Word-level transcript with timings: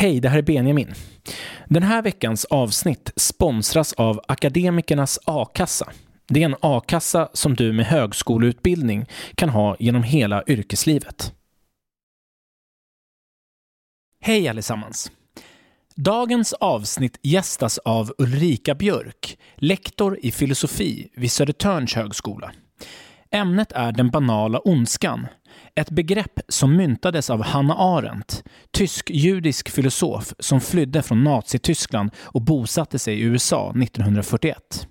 Hej, 0.00 0.20
det 0.20 0.28
här 0.28 0.38
är 0.38 0.42
Benjamin. 0.42 0.94
Den 1.66 1.82
här 1.82 2.02
veckans 2.02 2.44
avsnitt 2.44 3.12
sponsras 3.16 3.92
av 3.92 4.20
Akademikernas 4.28 5.18
a-kassa. 5.24 5.92
Det 6.28 6.42
är 6.42 6.44
en 6.44 6.56
a-kassa 6.60 7.28
som 7.32 7.54
du 7.54 7.72
med 7.72 7.86
högskoleutbildning 7.86 9.06
kan 9.34 9.48
ha 9.48 9.76
genom 9.78 10.02
hela 10.02 10.44
yrkeslivet. 10.46 11.32
Hej 14.20 14.48
allesammans! 14.48 15.10
Dagens 15.94 16.52
avsnitt 16.52 17.18
gästas 17.22 17.78
av 17.78 18.12
Ulrika 18.18 18.74
Björk, 18.74 19.38
lektor 19.56 20.18
i 20.22 20.32
filosofi 20.32 21.10
vid 21.16 21.32
Södertörns 21.32 21.94
högskola. 21.94 22.52
Ämnet 23.30 23.72
är 23.72 23.92
den 23.92 24.10
banala 24.10 24.58
ondskan, 24.58 25.26
ett 25.78 25.90
begrepp 25.90 26.40
som 26.48 26.76
myntades 26.76 27.30
av 27.30 27.42
Hanna 27.42 27.74
Arendt, 27.74 28.44
tysk-judisk 28.70 29.68
filosof 29.68 30.34
som 30.38 30.60
flydde 30.60 31.02
från 31.02 31.24
Nazityskland 31.24 32.10
och 32.24 32.42
bosatte 32.42 32.98
sig 32.98 33.14
i 33.14 33.22
USA 33.22 33.70
1941. 33.82 34.86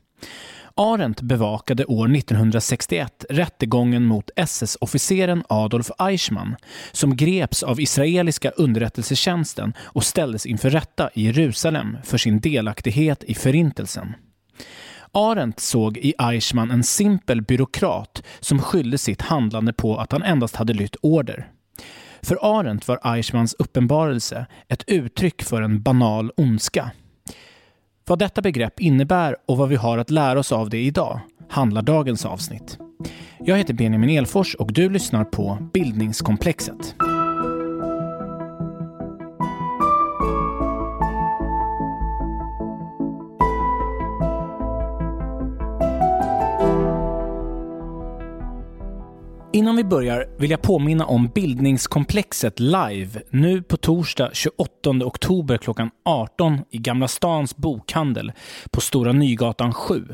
Arendt 0.75 1.21
bevakade 1.21 1.85
år 1.85 2.15
1961 2.15 3.25
rättegången 3.29 4.05
mot 4.05 4.29
SS-officeren 4.35 5.43
Adolf 5.49 5.91
Eichmann 5.99 6.55
som 6.91 7.15
greps 7.15 7.63
av 7.63 7.81
israeliska 7.81 8.49
underrättelsetjänsten 8.51 9.73
och 9.79 10.03
ställdes 10.03 10.45
inför 10.45 10.69
rätta 10.69 11.09
i 11.13 11.25
Jerusalem 11.25 11.97
för 12.03 12.17
sin 12.17 12.39
delaktighet 12.39 13.23
i 13.23 13.33
Förintelsen. 13.33 14.13
Arendt 15.11 15.59
såg 15.59 15.97
i 15.97 16.13
Eichmann 16.17 16.71
en 16.71 16.83
simpel 16.83 17.41
byråkrat 17.41 18.23
som 18.39 18.59
skyllde 18.59 18.97
sitt 18.97 19.21
handlande 19.21 19.73
på 19.73 19.97
att 19.97 20.11
han 20.11 20.23
endast 20.23 20.55
hade 20.55 20.73
lytt 20.73 20.95
order. 21.01 21.47
För 22.21 22.37
Arendt 22.41 22.87
var 22.87 22.99
Eichmanns 23.03 23.55
uppenbarelse 23.59 24.45
ett 24.67 24.83
uttryck 24.87 25.43
för 25.43 25.61
en 25.61 25.81
banal 25.81 26.31
ondska. 26.37 26.91
Vad 28.07 28.19
detta 28.19 28.41
begrepp 28.41 28.79
innebär 28.79 29.35
och 29.47 29.57
vad 29.57 29.69
vi 29.69 29.75
har 29.75 29.97
att 29.97 30.09
lära 30.09 30.39
oss 30.39 30.51
av 30.51 30.69
det 30.69 30.81
idag 30.81 31.19
handlar 31.49 31.81
dagens 31.81 32.25
avsnitt. 32.25 32.77
Jag 33.39 33.57
heter 33.57 33.73
Benjamin 33.73 34.17
Elfors 34.17 34.55
och 34.55 34.73
du 34.73 34.89
lyssnar 34.89 35.23
på 35.23 35.69
Bildningskomplexet. 35.73 36.95
Innan 49.57 49.75
vi 49.75 49.83
börjar 49.83 50.25
vill 50.37 50.51
jag 50.51 50.61
påminna 50.61 51.05
om 51.05 51.27
Bildningskomplexet 51.27 52.59
live 52.59 53.21
nu 53.29 53.61
på 53.61 53.77
torsdag 53.77 54.29
28 54.33 54.89
oktober 54.89 55.57
klockan 55.57 55.89
18 56.05 56.59
i 56.69 56.77
Gamla 56.77 57.07
Stans 57.07 57.57
bokhandel 57.57 58.31
på 58.71 58.81
Stora 58.81 59.11
Nygatan 59.11 59.73
7. 59.73 60.05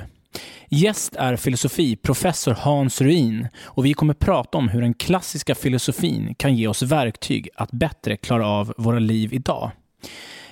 Gäst 0.70 1.16
är 1.16 1.36
filosofiprofessor 1.36 2.54
Hans 2.54 3.02
Ruin 3.02 3.48
och 3.64 3.86
vi 3.86 3.94
kommer 3.94 4.14
prata 4.14 4.58
om 4.58 4.70
hur 4.70 4.82
den 4.82 4.94
klassiska 4.94 5.56
filosofin 5.56 6.36
kan 6.36 6.56
ge 6.56 6.68
oss 6.68 6.82
verktyg 6.82 7.50
att 7.56 7.72
bättre 7.72 8.18
klara 8.18 8.48
av 8.48 8.74
våra 8.78 9.00
liv 9.00 9.34
idag. 9.34 9.72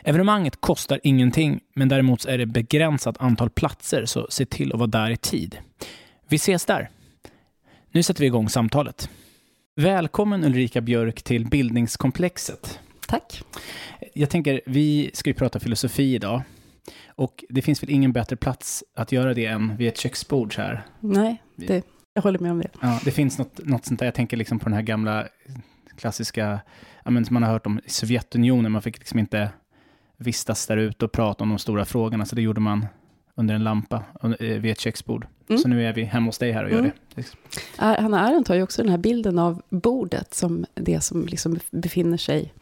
Evenemanget 0.03 0.61
kostar 0.61 1.00
ingenting, 1.03 1.59
men 1.76 1.89
däremot 1.89 2.26
är 2.26 2.38
det 2.38 2.45
begränsat 2.45 3.17
antal 3.20 3.50
platser, 3.50 4.05
så 4.05 4.28
se 4.30 4.45
till 4.45 4.73
att 4.73 4.80
vara 4.80 4.88
där 4.88 5.09
i 5.09 5.17
tid. 5.17 5.58
Vi 6.30 6.36
ses 6.36 6.66
där! 6.66 6.89
Nu 7.94 8.03
sätter 8.03 8.22
vi 8.22 8.28
igång 8.28 8.50
samtalet. 8.50 9.09
Välkommen 9.75 10.44
Ulrika 10.44 10.81
Björk 10.81 11.23
till 11.23 11.45
Bildningskomplexet. 11.45 12.80
Tack. 13.08 13.44
Jag 14.14 14.30
tänker, 14.30 14.61
vi 14.66 15.11
ska 15.14 15.30
ju 15.30 15.33
prata 15.33 15.59
filosofi 15.59 16.16
idag. 16.16 16.42
Och 17.08 17.44
det 17.50 17.61
finns 17.61 17.83
väl 17.83 17.89
ingen 17.89 18.14
bättre 18.14 18.36
plats 18.36 18.83
att 18.95 19.11
göra 19.11 19.33
det 19.33 19.45
än 19.45 19.78
vid 19.78 19.88
ett 19.88 19.98
köksbord 19.98 20.56
så 20.56 20.61
här? 20.61 20.86
Nej, 21.00 21.42
det, 21.56 21.86
jag 22.14 22.21
håller 22.21 22.39
med 22.39 22.52
om 22.52 22.60
det. 22.60 22.70
Ja, 22.82 22.99
det 23.05 23.11
finns 23.11 23.38
något, 23.38 23.60
något 23.65 23.86
sånt 23.86 23.99
där, 23.99 24.08
jag 24.08 24.15
tänker 24.15 24.38
liksom 24.38 24.60
på 24.60 24.65
den 24.65 24.73
här 24.73 24.82
gamla 24.82 25.27
klassiska, 25.98 26.60
ja, 27.05 27.11
men 27.11 27.26
som 27.26 27.33
man 27.33 27.44
har 27.44 27.52
hört 27.52 27.65
om 27.65 27.82
i 27.86 27.89
Sovjetunionen, 27.89 28.71
man 28.71 28.82
fick 28.82 28.99
liksom 28.99 29.20
inte 29.20 29.49
vistas 30.17 30.67
där 30.67 30.77
ute 30.77 31.05
och 31.05 31.11
prata 31.11 31.44
om 31.44 31.49
de 31.49 31.60
stora 31.60 31.86
frågorna, 31.86 32.26
så 32.26 32.36
det 32.36 32.42
gjorde 32.42 32.61
man 32.61 32.86
under 33.36 33.55
en 33.55 33.64
lampa 33.64 34.03
vid 34.39 34.65
ett 34.65 34.80
köksbord. 34.80 35.27
Mm. 35.49 35.61
Så 35.61 35.67
nu 35.67 35.86
är 35.86 35.93
vi 35.93 36.03
hemma 36.03 36.25
hos 36.25 36.37
dig 36.37 36.52
här 36.52 36.64
och 36.64 36.71
gör 36.71 36.80
mm. 36.80 36.92
det. 37.15 37.25
Hanna 37.77 38.19
Arendt 38.19 38.47
har 38.47 38.55
ju 38.55 38.64
också 38.64 38.81
den 38.81 38.92
här 38.92 38.97
bilden 38.97 39.39
av 39.39 39.61
bordet 39.69 40.33
som 40.33 40.65
det 40.73 41.02
som 41.02 41.25
liksom 41.25 41.59
befinner 41.71 42.17
sig... 42.17 42.53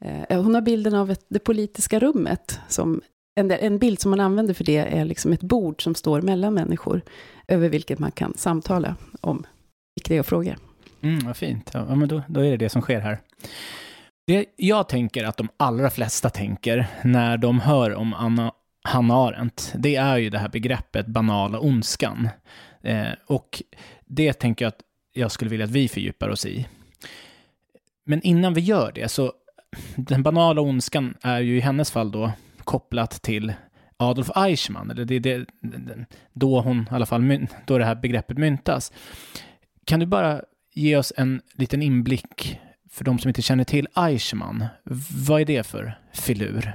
Eh, 0.00 0.42
hon 0.42 0.54
har 0.54 0.62
bilden 0.62 0.94
av 0.94 1.10
ett, 1.10 1.24
det 1.28 1.38
politiska 1.38 1.98
rummet. 1.98 2.60
Som, 2.68 3.00
en, 3.40 3.50
en 3.50 3.78
bild 3.78 4.00
som 4.00 4.10
man 4.10 4.20
använder 4.20 4.54
för 4.54 4.64
det 4.64 4.76
är 4.76 5.04
liksom 5.04 5.32
ett 5.32 5.42
bord 5.42 5.82
som 5.82 5.94
står 5.94 6.22
mellan 6.22 6.54
människor, 6.54 7.00
över 7.48 7.68
vilket 7.68 7.98
man 7.98 8.10
kan 8.10 8.34
samtala 8.36 8.96
om 9.20 9.46
viktiga 9.96 10.22
frågor. 10.22 10.56
Mm, 11.00 11.26
vad 11.26 11.36
fint. 11.36 11.70
Ja, 11.74 11.94
men 11.94 12.08
då, 12.08 12.22
då 12.28 12.40
är 12.40 12.50
det 12.50 12.56
det 12.56 12.68
som 12.68 12.82
sker 12.82 13.00
här. 13.00 13.18
Det 14.26 14.46
jag 14.56 14.88
tänker 14.88 15.24
att 15.24 15.36
de 15.36 15.48
allra 15.56 15.90
flesta 15.90 16.30
tänker 16.30 16.86
när 17.04 17.36
de 17.36 17.60
hör 17.60 17.94
om 17.94 18.14
Anna 18.14 18.52
Hanna 18.82 19.14
Arendt, 19.14 19.74
det 19.76 19.96
är 19.96 20.16
ju 20.16 20.30
det 20.30 20.38
här 20.38 20.48
begreppet 20.48 21.06
banala 21.06 21.60
ondskan. 21.60 22.28
Eh, 22.82 23.12
och 23.26 23.62
det 24.06 24.32
tänker 24.32 24.64
jag 24.64 24.68
att 24.68 24.80
jag 25.12 25.30
skulle 25.30 25.50
vilja 25.50 25.64
att 25.64 25.70
vi 25.70 25.88
fördjupar 25.88 26.28
oss 26.28 26.46
i. 26.46 26.68
Men 28.04 28.22
innan 28.22 28.54
vi 28.54 28.60
gör 28.60 28.92
det, 28.94 29.08
så 29.08 29.32
den 29.96 30.22
banala 30.22 30.60
ondskan 30.60 31.14
är 31.22 31.40
ju 31.40 31.56
i 31.56 31.60
hennes 31.60 31.90
fall 31.90 32.10
då 32.10 32.32
kopplat 32.64 33.22
till 33.22 33.52
Adolf 33.96 34.30
Eichmann, 34.36 34.90
eller 34.90 35.04
det 35.04 35.14
är 35.14 35.20
det, 35.20 35.46
då 36.32 36.60
hon, 36.60 36.80
i 36.80 36.94
alla 36.94 37.06
fall, 37.06 37.46
då 37.66 37.78
det 37.78 37.84
här 37.84 37.94
begreppet 37.94 38.38
myntas. 38.38 38.92
Kan 39.84 40.00
du 40.00 40.06
bara 40.06 40.42
ge 40.74 40.96
oss 40.96 41.12
en 41.16 41.40
liten 41.54 41.82
inblick 41.82 42.60
för 42.90 43.04
de 43.04 43.18
som 43.18 43.28
inte 43.28 43.42
känner 43.42 43.64
till 43.64 43.88
Eichmann? 43.96 44.66
Vad 45.26 45.40
är 45.40 45.44
det 45.44 45.66
för 45.66 45.98
filur? 46.12 46.74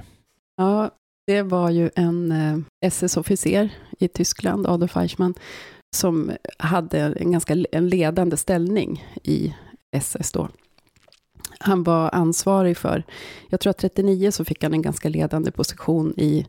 Ja, 0.56 0.90
det 1.28 1.42
var 1.42 1.70
ju 1.70 1.90
en 1.94 2.32
eh, 2.32 2.58
SS-officer 2.80 3.68
i 3.98 4.08
Tyskland, 4.08 4.66
Adolf 4.66 4.96
Eichmann, 4.96 5.34
som 5.96 6.32
hade 6.58 6.98
en 7.00 7.32
ganska 7.32 7.64
en 7.72 7.88
ledande 7.88 8.36
ställning 8.36 9.04
i 9.22 9.54
SS 9.92 10.32
då. 10.32 10.48
Han 11.58 11.82
var 11.82 12.14
ansvarig 12.14 12.76
för, 12.76 13.04
jag 13.48 13.60
tror 13.60 13.70
att 13.70 13.78
39 13.78 14.30
så 14.30 14.44
fick 14.44 14.62
han 14.62 14.72
en 14.72 14.82
ganska 14.82 15.08
ledande 15.08 15.50
position 15.50 16.14
i, 16.16 16.46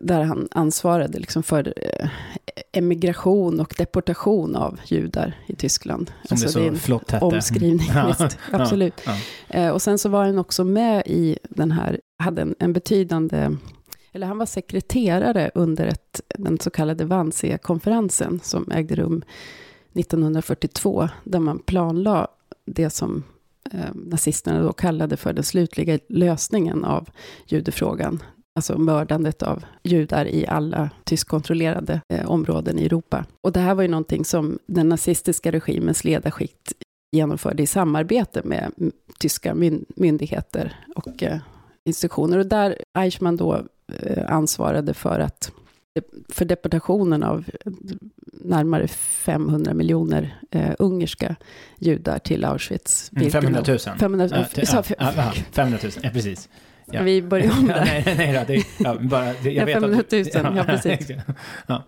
där 0.00 0.22
han 0.22 0.48
ansvarade 0.50 1.18
liksom 1.18 1.42
för 1.42 1.74
eh, 1.76 2.08
emigration 2.72 3.60
och 3.60 3.74
deportation 3.78 4.56
av 4.56 4.80
judar 4.86 5.38
i 5.46 5.56
Tyskland. 5.56 6.12
Som 6.24 6.34
alltså, 6.34 6.46
det 6.46 6.52
så 6.52 6.58
det 6.58 6.64
är 6.64 6.68
en 6.68 6.78
flott 6.78 7.10
hette. 7.10 7.24
Omskrivning, 7.24 7.90
visst, 8.06 8.38
absolut. 8.52 9.02
Ja, 9.06 9.16
ja. 9.48 9.72
Och 9.72 9.82
sen 9.82 9.98
så 9.98 10.08
var 10.08 10.24
han 10.24 10.38
också 10.38 10.64
med 10.64 11.02
i 11.06 11.38
den 11.48 11.70
här 11.70 12.00
hade 12.18 12.42
en, 12.42 12.54
en 12.58 12.72
betydande 12.72 13.56
eller 14.12 14.26
han 14.26 14.38
var 14.38 14.46
sekreterare 14.46 15.50
under 15.54 15.86
ett, 15.86 16.20
den 16.38 16.58
så 16.58 16.70
kallade 16.70 17.04
Wannsee-konferensen 17.04 18.40
som 18.42 18.70
ägde 18.70 18.94
rum 18.94 19.22
1942, 19.94 21.08
där 21.24 21.38
man 21.38 21.58
planlade 21.58 22.26
det 22.66 22.90
som 22.90 23.22
eh, 23.72 23.94
nazisterna 23.94 24.62
då 24.62 24.72
kallade 24.72 25.16
för 25.16 25.32
den 25.32 25.44
slutliga 25.44 25.98
lösningen 26.08 26.84
av 26.84 27.08
judefrågan. 27.46 28.22
Alltså 28.56 28.78
mördandet 28.78 29.42
av 29.42 29.64
judar 29.82 30.26
i 30.26 30.46
alla 30.46 30.90
tyskkontrollerade 31.04 32.00
eh, 32.08 32.30
områden 32.30 32.78
i 32.78 32.84
Europa. 32.84 33.24
Och 33.40 33.52
det 33.52 33.60
här 33.60 33.74
var 33.74 33.82
ju 33.82 33.88
någonting 33.88 34.24
som 34.24 34.58
den 34.66 34.88
nazistiska 34.88 35.52
regimens 35.52 36.04
ledarskikt 36.04 36.72
genomförde 37.12 37.62
i 37.62 37.66
samarbete 37.66 38.42
med 38.44 38.72
tyska 39.18 39.54
myndigheter 39.96 40.76
och 40.96 41.22
eh, 41.22 41.38
institutioner. 41.84 42.38
Och 42.38 42.46
där 42.46 42.78
Eichmann 42.98 43.36
då 43.36 43.62
eh, 43.92 44.34
ansvarade 44.34 44.94
för 44.94 45.20
att 45.20 45.52
för 46.28 46.44
deportationen 46.44 47.22
av 47.22 47.44
närmare 48.32 48.88
500 48.88 49.74
miljoner 49.74 50.40
eh, 50.50 50.74
ungerska 50.78 51.36
judar 51.78 52.18
till 52.18 52.44
Auschwitz. 52.44 53.10
500 53.32 53.62
000? 53.68 53.78
500, 53.78 54.28
ja, 54.30 54.44
till, 54.44 54.64
ja, 54.72 54.82
500 55.52 55.78
000, 55.82 55.92
ja 56.02 56.10
precis. 56.10 56.48
Ja. 56.86 57.02
Vi 57.02 57.22
börjar 57.22 57.52
om 57.52 57.66
där. 57.68 57.84
nej, 57.84 58.02
nej, 58.06 58.32
nej, 58.32 58.44
det, 58.46 58.84
ja, 58.84 58.98
bara, 59.00 59.32
det, 59.42 59.52
jag 59.52 59.66
vet 59.66 59.74
500 59.74 60.04
000, 60.12 60.20
att, 60.20 60.56
ja, 60.56 60.64
precis. 60.64 61.10
ja. 61.66 61.84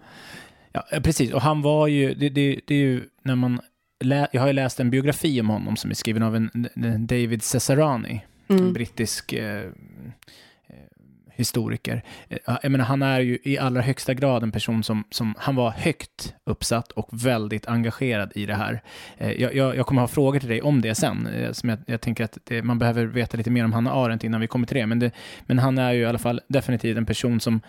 ja, 0.73 0.85
precis. 1.03 1.33
Och 1.33 1.43
han 1.43 1.63
var 1.63 1.87
ju, 1.87 2.15
det, 2.15 2.29
det, 2.29 2.61
det 2.67 2.75
är 2.75 2.79
ju 2.79 3.05
när 3.23 3.37
man, 3.37 3.61
lä, 4.05 4.29
jag 4.33 4.41
har 4.41 4.47
ju 4.47 4.53
läst 4.53 4.81
en 4.81 4.91
biografi 4.91 5.41
om 5.41 5.49
honom 5.49 5.77
som 5.77 5.91
är 5.91 5.95
skriven 5.95 6.23
av 6.23 6.37
en, 6.37 6.51
David 7.07 7.43
Cesarani 7.43 8.25
mm. 8.49 8.65
en 8.65 8.73
brittisk 8.73 9.33
eh, 9.33 9.71
historiker. 11.37 12.03
Eh, 12.29 12.57
jag 12.63 12.73
menar, 12.73 12.85
han 12.85 13.03
är 13.03 13.21
ju 13.21 13.39
i 13.43 13.59
allra 13.59 13.83
högsta 13.83 14.15
grad 14.15 14.43
en 14.43 14.53
person 14.53 14.83
som, 14.83 15.05
som 15.11 15.35
han 15.39 15.57
var 15.57 15.71
högt 15.71 16.35
uppsatt 16.45 16.93
och 16.93 17.09
väldigt 17.13 17.67
engagerad 17.67 18.33
i 18.35 18.47
det 18.47 18.55
här. 18.55 18.83
Eh, 19.19 19.33
jag, 19.33 19.55
jag, 19.55 19.77
jag 19.77 19.87
kommer 19.87 20.01
ha 20.01 20.09
frågor 20.09 20.41
till 20.41 20.49
dig 20.49 20.63
om 20.63 20.81
det 20.81 20.95
sen, 20.95 21.27
eh, 21.27 21.53
som 21.53 21.69
jag, 21.69 21.79
jag 21.87 22.01
tänker 22.01 22.25
att 22.25 22.39
det, 22.45 22.63
man 22.63 22.79
behöver 22.79 23.05
veta 23.05 23.37
lite 23.37 23.51
mer 23.51 23.65
om 23.65 23.73
Hanna 23.73 23.93
Arendt 23.93 24.25
innan 24.25 24.41
vi 24.41 24.47
kommer 24.47 24.67
till 24.67 24.77
det. 24.77 24.87
Men, 24.87 24.99
det, 24.99 25.11
men 25.47 25.59
han 25.59 25.79
är 25.79 25.93
ju 25.93 26.01
i 26.01 26.07
alla 26.07 26.19
fall 26.19 26.41
definitivt 26.49 26.97
en 26.97 27.07
person 27.07 27.41
som 27.41 27.61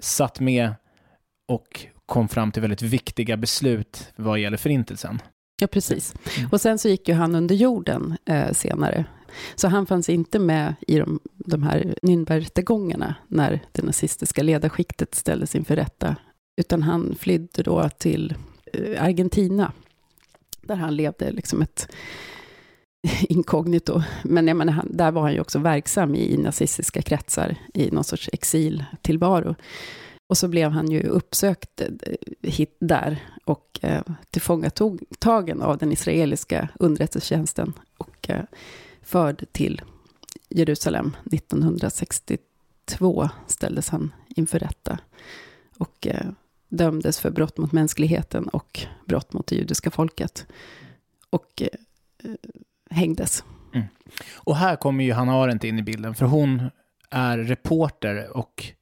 satt 0.00 0.40
med 0.40 0.74
och 1.48 1.86
kom 2.06 2.28
fram 2.28 2.52
till 2.52 2.62
väldigt 2.62 2.82
viktiga 2.82 3.36
beslut 3.36 4.12
vad 4.16 4.38
gäller 4.38 4.56
förintelsen. 4.56 5.18
Ja, 5.60 5.66
precis. 5.66 6.14
Mm. 6.38 6.50
Och 6.52 6.60
sen 6.60 6.78
så 6.78 6.88
gick 6.88 7.08
ju 7.08 7.14
han 7.14 7.34
under 7.34 7.54
jorden 7.54 8.16
eh, 8.26 8.52
senare. 8.52 9.04
Så 9.54 9.68
han 9.68 9.86
fanns 9.86 10.08
inte 10.08 10.38
med 10.38 10.74
i 10.88 10.98
de, 10.98 11.20
de 11.34 11.62
här 11.62 11.94
Nürnbergrättegångarna 12.02 13.14
när 13.28 13.60
det 13.72 13.82
nazistiska 13.82 14.42
ledarskiktet 14.42 15.14
ställdes 15.14 15.54
inför 15.54 15.76
rätta. 15.76 16.16
Utan 16.60 16.82
han 16.82 17.14
flydde 17.18 17.62
då 17.62 17.88
till 17.88 18.34
eh, 18.72 19.04
Argentina. 19.04 19.72
Där 20.62 20.76
han 20.76 20.96
levde 20.96 21.30
liksom 21.30 21.62
ett 21.62 21.88
inkognito. 23.20 24.02
Men 24.22 24.48
jag 24.48 24.56
menar, 24.56 24.84
där 24.90 25.10
var 25.10 25.22
han 25.22 25.32
ju 25.32 25.40
också 25.40 25.58
verksam 25.58 26.14
i 26.14 26.36
nazistiska 26.36 27.02
kretsar 27.02 27.56
i 27.74 27.90
någon 27.90 28.04
sorts 28.04 28.30
exiltillvaro. 28.32 29.54
Och 30.28 30.38
så 30.38 30.48
blev 30.48 30.70
han 30.70 30.90
ju 30.90 31.02
uppsökt 31.02 31.80
eh, 31.80 31.88
hit 32.42 32.76
där 32.80 33.18
och 33.44 33.78
eh, 33.82 34.02
tillfångatagen 34.30 35.62
av 35.62 35.78
den 35.78 35.92
israeliska 35.92 36.68
underrättelsetjänsten 36.78 37.72
och 37.98 38.30
eh, 38.30 38.44
förd 39.02 39.44
till 39.52 39.82
Jerusalem 40.48 41.16
1962 41.32 43.28
ställdes 43.46 43.88
han 43.88 44.12
inför 44.28 44.58
rätta 44.58 44.98
och 45.78 46.06
eh, 46.06 46.26
dömdes 46.68 47.20
för 47.20 47.30
brott 47.30 47.58
mot 47.58 47.72
mänskligheten 47.72 48.48
och 48.48 48.80
brott 49.06 49.32
mot 49.32 49.46
det 49.46 49.56
judiska 49.56 49.90
folket 49.90 50.46
och 51.30 51.62
eh, 51.62 51.68
eh 52.24 52.34
hängdes. 52.90 53.44
Mm. 53.74 53.86
Och 54.34 54.56
här 54.56 54.76
kommer 54.76 55.04
ju 55.04 55.12
Hanna 55.12 55.32
Arendt 55.32 55.64
in 55.64 55.78
i 55.78 55.82
bilden, 55.82 56.14
för 56.14 56.26
hon 56.26 56.70
är 57.10 57.38
reporter 57.38 58.36
och 58.36 58.72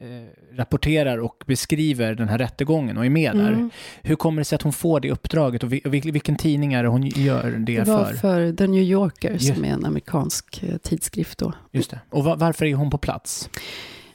eh, 0.00 0.56
rapporterar 0.56 1.18
och 1.18 1.44
beskriver 1.46 2.14
den 2.14 2.28
här 2.28 2.38
rättegången 2.38 2.98
och 2.98 3.06
är 3.06 3.10
med 3.10 3.34
mm. 3.34 3.46
där. 3.46 3.70
Hur 4.02 4.16
kommer 4.16 4.40
det 4.40 4.44
sig 4.44 4.56
att 4.56 4.62
hon 4.62 4.72
får 4.72 5.00
det 5.00 5.10
uppdraget 5.10 5.64
och 5.64 5.72
vilken 5.92 6.36
tidning 6.36 6.72
är 6.72 6.82
det 6.82 6.88
hon 6.88 7.06
gör 7.06 7.50
det, 7.50 7.76
för? 7.76 7.84
det 7.84 7.92
var 7.92 8.04
för? 8.04 8.14
för 8.14 8.52
The 8.52 8.66
New 8.66 8.82
Yorker 8.82 9.32
Just. 9.32 9.54
som 9.54 9.64
är 9.64 9.68
en 9.68 9.84
amerikansk 9.84 10.62
eh, 10.62 10.76
tidskrift 10.76 11.38
då. 11.38 11.52
Just 11.70 11.90
det. 11.90 12.00
Och 12.10 12.24
varför 12.24 12.64
är 12.64 12.74
hon 12.74 12.90
på 12.90 12.98
plats? 12.98 13.50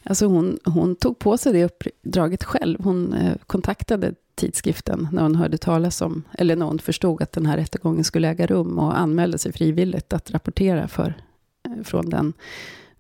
Alltså 0.04 0.26
hon, 0.26 0.60
hon 0.66 0.96
tog 0.96 1.20
på 1.20 1.38
sig 1.38 1.54
det 1.54 1.66
uppdraget 1.66 2.44
själv. 2.44 2.84
Hon 2.84 3.14
eh, 3.14 3.36
kontaktade 3.48 4.14
tidskriften 4.36 5.08
när 5.12 5.22
hon 5.22 5.36
hörde 5.36 5.58
talas 5.58 6.02
om, 6.02 6.24
eller 6.34 6.56
när 6.56 6.66
hon 6.66 6.80
förstod 6.80 7.22
att 7.22 7.32
den 7.32 7.46
här 7.46 7.58
rättegången 7.58 8.04
skulle 8.04 8.28
äga 8.28 8.48
rum 8.48 8.80
och 8.80 9.00
anmälde 9.00 9.38
sig 9.38 9.52
frivilligt 9.52 10.14
att 10.14 10.32
rapportera 10.32 10.88
för, 10.88 11.14
från 11.84 12.10
den. 12.10 12.34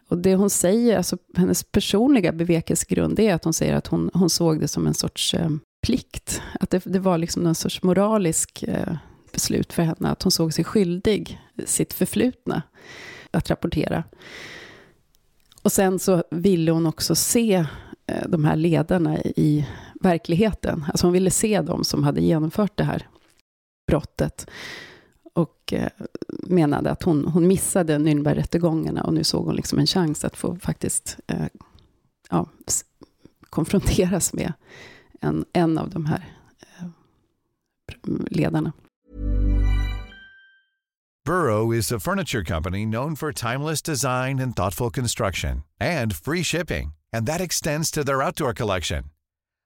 Och 0.07 0.17
det 0.17 0.35
hon 0.35 0.49
säger, 0.49 0.97
alltså 0.97 1.17
hennes 1.35 1.63
personliga 1.63 2.31
bevekelsegrund, 2.31 3.19
är 3.19 3.33
att 3.33 3.43
hon 3.43 3.53
säger 3.53 3.75
att 3.75 3.87
hon, 3.87 4.09
hon 4.13 4.29
såg 4.29 4.59
det 4.59 4.67
som 4.67 4.87
en 4.87 4.93
sorts 4.93 5.33
eh, 5.33 5.49
plikt. 5.81 6.41
Att 6.59 6.69
det, 6.69 6.81
det, 6.85 6.99
var 6.99 7.17
liksom 7.17 7.43
någon 7.43 7.55
sorts 7.55 7.83
moralisk 7.83 8.63
eh, 8.63 8.93
beslut 9.31 9.73
för 9.73 9.83
henne, 9.83 10.09
att 10.09 10.23
hon 10.23 10.31
såg 10.31 10.53
sig 10.53 10.63
skyldig 10.63 11.41
sitt 11.65 11.93
förflutna 11.93 12.61
att 13.31 13.49
rapportera. 13.49 14.03
Och 15.61 15.71
sen 15.71 15.99
så 15.99 16.23
ville 16.31 16.71
hon 16.71 16.85
också 16.85 17.15
se 17.15 17.65
eh, 18.07 18.27
de 18.27 18.45
här 18.45 18.55
ledarna 18.55 19.17
i 19.21 19.67
verkligheten. 20.01 20.85
Alltså 20.87 21.07
hon 21.07 21.13
ville 21.13 21.31
se 21.31 21.61
dem 21.61 21.83
som 21.83 22.03
hade 22.03 22.21
genomfört 22.21 22.77
det 22.77 22.83
här 22.83 23.07
brottet 23.87 24.49
och 25.37 25.73
eh, 25.73 25.89
menade 26.27 26.91
att 26.91 27.03
hon, 27.03 27.25
hon 27.25 27.47
missade 27.47 27.97
Nürnbergrättegångarna 27.97 29.03
och 29.03 29.13
nu 29.13 29.23
såg 29.23 29.45
hon 29.45 29.55
liksom 29.55 29.79
en 29.79 29.87
chans 29.87 30.25
att 30.25 30.37
få 30.37 30.55
faktiskt 30.55 31.17
eh, 31.27 31.45
ja, 32.29 32.49
konfronteras 33.49 34.33
med 34.33 34.53
en, 35.21 35.45
en 35.53 35.77
av 35.77 35.89
de 35.89 36.05
här 36.05 36.25
eh, 36.79 36.87
ledarna. 38.29 38.73
Burrow 41.25 41.75
is 41.75 41.91
a 41.91 41.99
furniture 41.99 42.43
company 42.45 42.85
known 42.85 43.15
for 43.15 43.31
timeless 43.33 43.81
design 43.81 44.39
and 44.39 44.55
thoughtful 44.55 44.91
construction 44.91 45.63
and 45.79 46.15
free 46.15 46.43
shipping 46.43 46.93
and 47.13 47.27
that 47.27 47.41
extends 47.41 47.91
to 47.91 48.03
their 48.03 48.23
outdoor 48.23 48.53
collection. 48.53 49.03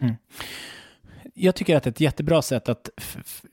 Mm. 0.00 0.14
Jag 1.34 1.54
tycker 1.54 1.76
att 1.76 1.86
ett 1.86 2.00
jättebra 2.00 2.42
sätt 2.42 2.68
att 2.68 2.88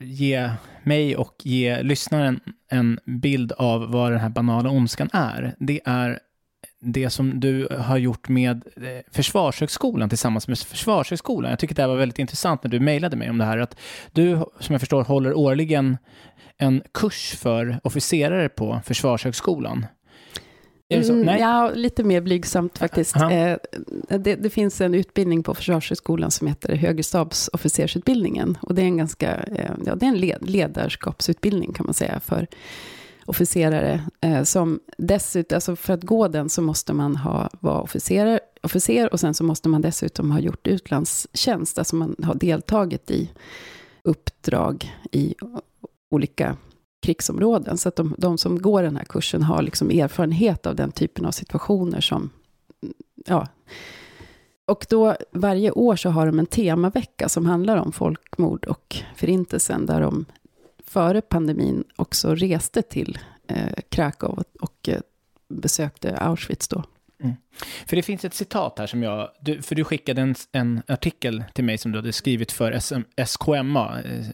ge 0.00 0.50
mig 0.82 1.16
och 1.16 1.34
ge 1.44 1.82
lyssnaren 1.82 2.40
en 2.70 3.00
bild 3.04 3.52
av 3.52 3.92
vad 3.92 4.12
den 4.12 4.20
här 4.20 4.28
banala 4.28 4.70
ondskan 4.70 5.08
är, 5.12 5.54
det 5.58 5.80
är 5.84 6.18
det 6.80 7.10
som 7.10 7.40
du 7.40 7.68
har 7.78 7.96
gjort 7.96 8.28
med 8.28 8.62
eh, 8.76 8.82
Försvarshögskolan 9.12 10.08
tillsammans 10.08 10.48
med 10.48 10.58
Försvarshögskolan. 10.58 11.50
Jag 11.50 11.58
tycker 11.58 11.74
det 11.74 11.86
var 11.86 11.96
väldigt 11.96 12.18
intressant 12.18 12.64
när 12.64 12.70
du 12.70 12.80
mejlade 12.80 13.16
mig 13.16 13.30
om 13.30 13.38
det 13.38 13.44
här, 13.44 13.58
att 13.58 13.76
du, 14.12 14.44
som 14.60 14.72
jag 14.72 14.80
förstår, 14.80 15.04
håller 15.04 15.34
årligen 15.34 15.98
en 16.58 16.82
kurs 16.94 17.34
för 17.38 17.80
officerare 17.84 18.48
på 18.48 18.80
Försvarshögskolan. 18.84 19.86
Mm, 20.94 21.38
ja, 21.38 21.70
lite 21.74 22.04
mer 22.04 22.20
blygsamt 22.20 22.78
faktiskt. 22.78 23.16
Eh, 23.16 23.56
det, 24.08 24.36
det, 24.36 24.50
finns 24.50 24.80
en 24.80 24.94
utbildning 24.94 25.42
på 25.42 25.54
Försvarshögskolan 25.54 26.30
som 26.30 26.46
heter 26.46 26.76
Högerstabsofficersutbildningen. 26.76 28.58
Och 28.62 28.74
det 28.74 28.82
är 28.82 28.86
en 28.86 28.96
ganska, 28.96 29.34
eh, 29.34 29.70
ja, 29.86 29.94
det 29.94 30.06
är 30.06 30.08
en 30.08 30.18
led, 30.18 30.50
ledarskapsutbildning 30.50 31.72
kan 31.72 31.86
man 31.86 31.94
säga 31.94 32.20
för 32.20 32.46
officerare. 33.26 34.00
Eh, 34.20 34.42
som 34.42 34.80
dessutom, 34.98 35.56
alltså 35.56 35.76
för 35.76 35.92
att 35.92 36.02
gå 36.02 36.28
den 36.28 36.48
så 36.48 36.62
måste 36.62 36.92
man 36.92 37.16
ha, 37.16 37.50
vara 37.60 37.80
officer, 37.80 38.40
officer 38.62 39.12
och 39.12 39.20
sen 39.20 39.34
så 39.34 39.44
måste 39.44 39.68
man 39.68 39.80
dessutom 39.80 40.30
ha 40.30 40.40
gjort 40.40 40.66
utlandstjänst. 40.66 41.78
Alltså 41.78 41.96
man 41.96 42.16
har 42.22 42.34
deltagit 42.34 43.10
i 43.10 43.30
uppdrag 44.04 44.92
i 45.12 45.34
olika 46.10 46.56
krigsområden. 47.02 47.78
Så 47.78 47.88
att 47.88 47.96
de, 47.96 48.14
de, 48.18 48.38
som 48.38 48.62
går 48.62 48.82
den 48.82 48.96
här 48.96 49.04
kursen 49.04 49.42
har 49.42 49.62
liksom 49.62 49.90
erfarenhet 49.90 50.66
av 50.66 50.76
den 50.76 50.92
typen 50.92 51.26
av 51.26 51.30
situationer 51.30 52.00
som, 52.00 52.30
ja, 53.26 53.48
Och 54.66 54.86
då 54.88 55.16
varje 55.30 55.70
år 55.70 55.96
så 55.96 56.10
har 56.10 56.26
de 56.26 56.38
en 56.38 56.46
temavecka 56.46 57.28
som 57.28 57.46
handlar 57.46 57.76
om 57.76 57.92
folkmord 57.92 58.64
och 58.64 58.96
förintelsen, 59.16 59.86
där 59.86 60.00
de 60.00 60.24
före 60.86 61.20
pandemin 61.20 61.84
också 61.96 62.34
reste 62.34 62.82
till 62.82 63.18
eh, 63.48 63.82
Krakow 63.88 64.42
och 64.60 64.88
eh, 64.88 65.00
besökte 65.48 66.16
Auschwitz 66.16 66.68
då. 66.68 66.84
Mm. 67.22 67.36
För 67.86 67.96
det 67.96 68.02
finns 68.02 68.24
ett 68.24 68.34
citat 68.34 68.78
här 68.78 68.86
som 68.86 69.02
jag, 69.02 69.28
du, 69.40 69.62
för 69.62 69.74
du 69.74 69.84
skickade 69.84 70.22
en, 70.22 70.34
en, 70.52 70.82
artikel 70.88 71.44
till 71.54 71.64
mig 71.64 71.78
som 71.78 71.92
du 71.92 71.98
hade 71.98 72.12
skrivit 72.12 72.52
för 72.52 72.78
SM, 72.78 73.00
SKMA, 73.26 74.00
eh, 74.04 74.18
eh, 74.18 74.24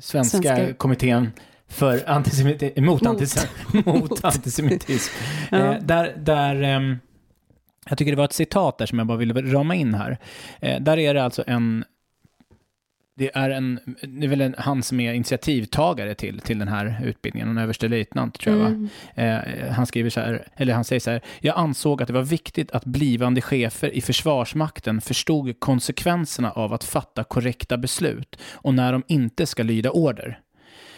Svenska, 0.00 0.38
Svenska 0.38 0.74
kommittén 0.74 1.30
för 1.70 2.08
antisemiti 2.08 2.80
mot, 2.80 2.86
mot. 2.86 3.06
Antisem 3.06 3.48
mot 3.84 4.24
antisemitism. 4.24 5.14
ja. 5.50 5.58
eh, 5.58 5.82
där, 5.82 6.14
där 6.16 6.62
eh, 6.62 6.96
jag 7.88 7.98
tycker 7.98 8.12
det 8.12 8.16
var 8.16 8.24
ett 8.24 8.32
citat 8.32 8.78
där 8.78 8.86
som 8.86 8.98
jag 8.98 9.06
bara 9.06 9.18
ville 9.18 9.42
rama 9.42 9.74
in 9.74 9.94
här. 9.94 10.18
Eh, 10.60 10.80
där 10.80 10.98
är 10.98 11.14
det 11.14 11.24
alltså 11.24 11.44
en 11.46 11.84
det 13.20 13.30
är, 13.34 13.50
en, 13.50 13.80
det 14.02 14.26
är 14.26 14.28
väl 14.28 14.40
en, 14.40 14.54
han 14.58 14.82
som 14.82 15.00
är 15.00 15.12
initiativtagare 15.12 16.14
till, 16.14 16.40
till 16.40 16.58
den 16.58 16.68
här 16.68 17.00
utbildningen, 17.04 17.48
en 17.48 17.58
överstelöjtnant 17.58 18.40
tror 18.40 18.58
jag 18.58 18.66
mm. 18.66 18.88
eh, 19.14 19.72
Han 19.72 19.86
skriver 19.86 20.10
så 20.10 20.20
här, 20.20 20.48
eller 20.56 20.74
han 20.74 20.84
säger 20.84 21.00
så 21.00 21.10
här, 21.10 21.20
jag 21.40 21.56
ansåg 21.56 22.02
att 22.02 22.06
det 22.06 22.14
var 22.14 22.22
viktigt 22.22 22.70
att 22.72 22.84
blivande 22.84 23.40
chefer 23.40 23.90
i 23.94 24.00
Försvarsmakten 24.00 25.00
förstod 25.00 25.60
konsekvenserna 25.60 26.50
av 26.50 26.72
att 26.72 26.84
fatta 26.84 27.24
korrekta 27.24 27.76
beslut 27.76 28.40
och 28.52 28.74
när 28.74 28.92
de 28.92 29.02
inte 29.06 29.46
ska 29.46 29.62
lyda 29.62 29.90
order. 29.90 30.40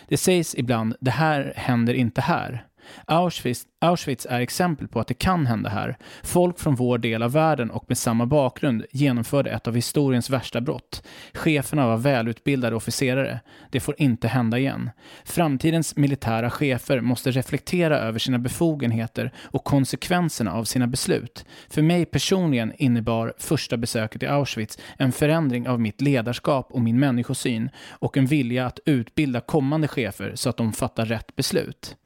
Det 0.08 0.16
sägs 0.16 0.54
ibland, 0.54 0.96
det 1.00 1.10
här 1.10 1.52
händer 1.56 1.94
inte 1.94 2.20
här. 2.20 2.66
Auschwitz, 3.06 3.66
Auschwitz 3.78 4.26
är 4.30 4.40
exempel 4.40 4.88
på 4.88 5.00
att 5.00 5.06
det 5.06 5.14
kan 5.14 5.46
hända 5.46 5.70
här. 5.70 5.96
Folk 6.22 6.58
från 6.58 6.74
vår 6.74 6.98
del 6.98 7.22
av 7.22 7.32
världen 7.32 7.70
och 7.70 7.84
med 7.88 7.98
samma 7.98 8.26
bakgrund 8.26 8.84
genomförde 8.90 9.50
ett 9.50 9.68
av 9.68 9.74
historiens 9.74 10.30
värsta 10.30 10.60
brott. 10.60 11.02
Cheferna 11.34 11.86
var 11.86 11.96
välutbildade 11.96 12.76
officerare. 12.76 13.40
Det 13.70 13.80
får 13.80 13.94
inte 13.98 14.28
hända 14.28 14.58
igen. 14.58 14.90
Framtidens 15.24 15.96
militära 15.96 16.50
chefer 16.50 17.00
måste 17.00 17.30
reflektera 17.30 17.98
över 17.98 18.18
sina 18.18 18.38
befogenheter 18.38 19.32
och 19.40 19.64
konsekvenserna 19.64 20.52
av 20.52 20.64
sina 20.64 20.86
beslut. 20.86 21.44
För 21.68 21.82
mig 21.82 22.04
personligen 22.04 22.72
innebar 22.76 23.34
första 23.38 23.76
besöket 23.76 24.22
i 24.22 24.26
Auschwitz 24.26 24.78
en 24.98 25.12
förändring 25.12 25.68
av 25.68 25.80
mitt 25.80 26.00
ledarskap 26.00 26.72
och 26.72 26.82
min 26.82 27.00
människosyn 27.00 27.70
och 27.90 28.16
en 28.16 28.26
vilja 28.26 28.66
att 28.66 28.78
utbilda 28.86 29.40
kommande 29.40 29.88
chefer 29.88 30.32
så 30.34 30.48
att 30.50 30.56
de 30.56 30.72
fattar 30.72 31.06
rätt 31.06 31.36
beslut. 31.36 31.96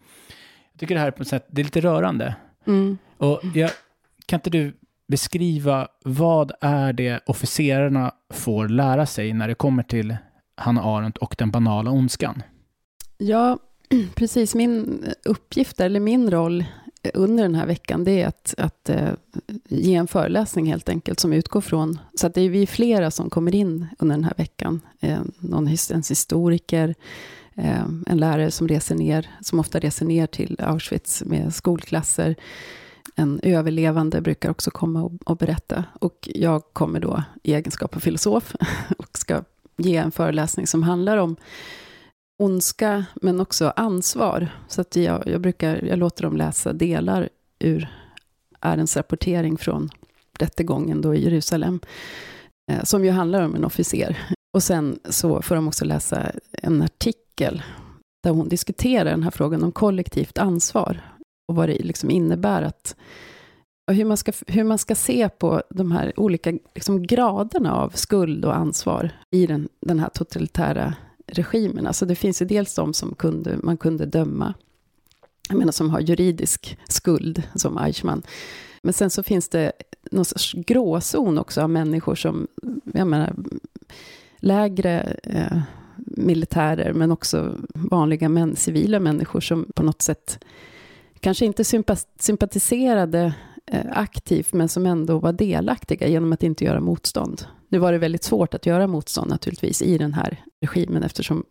Jag 0.77 0.81
tycker 0.81 0.95
det 0.95 1.01
här 1.01 1.11
på 1.11 1.19
något 1.19 1.29
sätt, 1.29 1.47
det 1.51 1.63
är 1.63 1.65
lite 1.65 1.81
rörande. 1.81 2.35
Mm. 2.67 2.99
Och 3.19 3.41
jag, 3.55 3.71
kan 4.27 4.37
inte 4.39 4.51
du 4.51 4.73
beskriva 5.09 5.89
vad 6.05 6.53
är 6.61 6.93
det 6.93 7.21
officerarna 7.27 8.13
får 8.33 8.69
lära 8.69 9.07
sig 9.07 9.33
när 9.33 9.49
det 9.49 9.55
kommer 9.55 9.83
till 9.83 10.17
Hanna 10.57 10.83
Arendt 10.83 11.19
och 11.19 11.35
den 11.39 11.51
banala 11.51 11.91
ondskan? 11.91 12.43
Ja, 13.19 13.59
precis. 14.15 14.55
Min 14.55 15.05
uppgift, 15.25 15.81
eller 15.81 16.01
min 16.01 16.31
roll 16.31 16.65
under 17.15 17.43
den 17.43 17.55
här 17.55 17.67
veckan, 17.67 18.05
det 18.05 18.23
är 18.23 18.27
att, 18.27 18.55
att 18.59 18.91
uh, 18.91 19.13
ge 19.69 19.95
en 19.95 20.07
föreläsning 20.07 20.67
helt 20.67 20.89
enkelt, 20.89 21.21
som 21.21 21.33
utgår 21.33 21.61
från... 21.61 21.99
Så 22.15 22.27
att 22.27 22.35
det 22.35 22.41
är 22.41 22.51
vi 22.51 22.67
flera 22.67 23.11
som 23.11 23.31
kommer 23.31 23.55
in 23.55 23.87
under 23.99 24.17
den 24.17 24.25
här 24.25 24.35
veckan. 24.37 24.81
Uh, 25.05 25.21
någon 25.39 25.67
en 25.67 26.03
historiker, 26.09 26.89
Eh, 26.89 26.95
Eh, 27.57 27.85
en 28.07 28.19
lärare 28.19 28.51
som 28.51 28.69
reser 28.69 28.95
ner, 28.95 29.31
som 29.41 29.61
ofta 29.61 29.79
reser 29.79 30.07
ner 30.07 30.27
till 30.27 30.57
Auschwitz 30.59 31.23
med 31.27 31.55
skolklasser. 31.55 32.37
En 33.15 33.41
överlevande 33.43 34.21
brukar 34.21 34.51
också 34.51 34.71
komma 34.71 35.03
och, 35.03 35.13
och 35.25 35.37
berätta. 35.37 35.85
Och 36.01 36.29
jag 36.35 36.63
kommer 36.73 37.01
då 37.01 37.23
i 37.43 37.55
egenskap 37.55 37.97
av 37.97 38.01
filosof 38.01 38.55
och 38.99 39.19
ska 39.19 39.43
ge 39.77 39.97
en 39.97 40.13
föreläsning 40.13 40.67
som 40.67 40.83
handlar 40.83 41.17
om 41.17 41.37
ondska, 42.39 43.05
men 43.15 43.41
också 43.41 43.73
ansvar. 43.77 44.49
Så 44.69 44.81
att 44.81 44.97
jag, 44.97 45.23
jag, 45.27 45.41
brukar, 45.41 45.85
jag 45.85 45.99
låter 45.99 46.23
dem 46.23 46.37
läsa 46.37 46.73
delar 46.73 47.29
ur 47.59 47.89
ärens 48.61 48.97
rapportering 48.97 49.59
från 49.59 49.91
rättegången 50.39 51.01
då 51.01 51.15
i 51.15 51.25
Jerusalem, 51.25 51.81
eh, 52.73 52.85
som 52.85 53.05
ju 53.05 53.11
handlar 53.11 53.43
om 53.43 53.55
en 53.55 53.65
officer. 53.65 54.19
Och 54.55 54.63
sen 54.63 54.99
så 55.09 55.43
får 55.43 55.55
de 55.55 55.69
också 55.69 55.85
läsa 55.85 56.33
en 56.67 56.83
artikel 56.83 57.63
där 58.23 58.31
hon 58.31 58.49
diskuterar 58.49 59.11
den 59.11 59.23
här 59.23 59.31
frågan 59.31 59.63
om 59.63 59.73
kollektivt 59.73 60.39
ansvar 60.39 61.01
och 61.49 61.57
vad 61.57 61.69
det 61.69 61.79
liksom 61.79 62.11
innebär 62.11 62.63
att 62.63 62.97
hur 63.93 64.05
man, 64.05 64.17
ska, 64.17 64.33
hur 64.47 64.65
man 64.65 64.79
ska 64.79 64.95
se 64.95 65.29
på 65.29 65.63
de 65.71 65.93
här 65.93 66.21
olika 66.21 66.53
liksom, 66.75 67.03
graderna 67.03 67.75
av 67.75 67.91
skuld 67.91 68.45
och 68.45 68.57
ansvar 68.57 69.11
i 69.31 69.47
den, 69.47 69.69
den 69.81 69.99
här 69.99 70.09
totalitära 70.09 70.95
regimen. 71.27 71.87
Alltså 71.87 72.07
det 72.07 72.15
finns 72.15 72.43
ju 72.43 72.47
dels 72.47 72.75
de 72.75 72.95
som 72.95 73.15
kunde, 73.15 73.59
man 73.63 73.77
kunde 73.77 74.07
döma, 74.07 74.55
jag 75.49 75.59
menar 75.59 75.73
som 75.73 75.91
har 75.91 76.01
juridisk 76.01 76.79
skuld, 76.89 77.43
som 77.55 77.79
Eichmann. 77.79 78.23
Men 78.83 78.93
sen 78.93 79.11
så 79.11 79.23
finns 79.23 79.49
det 79.49 79.73
någon 80.11 80.25
sorts 80.25 80.53
gråzon 80.53 81.39
också 81.39 81.63
av 81.63 81.71
människor 81.71 82.15
som, 82.15 82.47
jag 82.95 83.07
menar, 83.07 83.35
lägre 84.39 85.17
eh, 85.23 85.59
militärer, 86.17 86.93
men 86.93 87.13
också 87.13 87.59
vanliga 87.75 88.29
män, 88.29 88.57
civila 88.57 89.01
människor 89.01 89.41
som 89.41 89.67
på 89.75 89.83
något 89.83 90.03
sätt 90.03 90.45
kanske 91.21 91.45
inte 91.45 91.65
sympatiserade 92.19 93.35
eh, 93.67 93.87
aktivt, 93.91 94.53
men 94.53 94.69
som 94.69 94.87
ändå 94.87 95.19
var 95.19 95.33
delaktiga 95.33 96.09
genom 96.09 96.33
att 96.33 96.43
inte 96.43 96.65
göra 96.65 96.81
motstånd. 96.81 97.47
Nu 97.69 97.79
var 97.79 97.93
det 97.93 97.99
väldigt 97.99 98.25
svårt 98.25 98.55
att 98.55 98.67
göra 98.67 98.87
motstånd 98.87 99.31
naturligtvis 99.31 99.83
i 99.83 99.99
den 99.99 100.15
här 100.15 100.45
regimen, 100.61 101.03
eftersom 101.03 101.45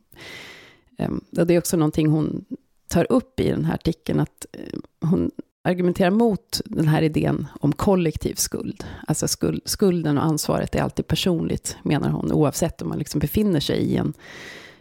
eh, 0.97 1.11
det 1.31 1.53
är 1.53 1.57
också 1.57 1.77
någonting 1.77 2.07
hon 2.07 2.45
tar 2.87 3.11
upp 3.11 3.39
i 3.39 3.49
den 3.49 3.65
här 3.65 3.73
artikeln, 3.73 4.19
att 4.19 4.45
eh, 4.51 4.79
hon 5.09 5.31
argumenterar 5.65 6.11
mot 6.11 6.61
den 6.65 6.87
här 6.87 7.01
idén 7.01 7.47
om 7.59 7.73
kollektiv 7.73 8.35
skuld. 8.35 8.83
Alltså 9.07 9.27
skuld, 9.27 9.61
skulden 9.65 10.17
och 10.17 10.23
ansvaret 10.23 10.75
är 10.75 10.81
alltid 10.81 11.07
personligt, 11.07 11.77
menar 11.83 12.09
hon, 12.09 12.31
oavsett 12.31 12.81
om 12.81 12.89
man 12.89 12.99
liksom 12.99 13.19
befinner 13.19 13.59
sig 13.59 13.77
i 13.77 13.97
en, 13.97 14.13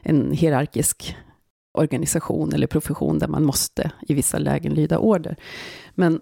en 0.02 0.32
hierarkisk 0.32 1.16
organisation 1.78 2.52
eller 2.52 2.66
profession 2.66 3.18
där 3.18 3.28
man 3.28 3.44
måste 3.44 3.90
i 4.08 4.14
vissa 4.14 4.38
lägen 4.38 4.74
lyda 4.74 4.98
order. 4.98 5.36
Men 5.94 6.20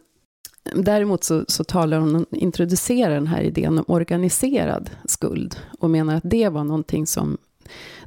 däremot 0.75 1.25
så, 1.25 1.45
så 1.49 1.65
talar 1.65 1.99
hon, 1.99 2.27
introducerar 2.31 3.15
den 3.15 3.27
här 3.27 3.43
idén 3.43 3.79
om 3.79 3.85
organiserad 3.89 4.91
skuld 5.05 5.57
och 5.79 5.91
menar 5.91 6.15
att 6.15 6.31
det 6.31 6.49
var 6.49 6.65
någonting 6.65 7.07
som 7.07 7.39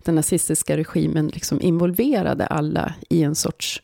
den 0.03 0.15
nazistiska 0.15 0.77
regimen 0.77 1.27
liksom 1.27 1.62
involverade 1.62 2.45
alla 2.45 2.93
i 3.09 3.24
en 3.24 3.35
sorts 3.35 3.81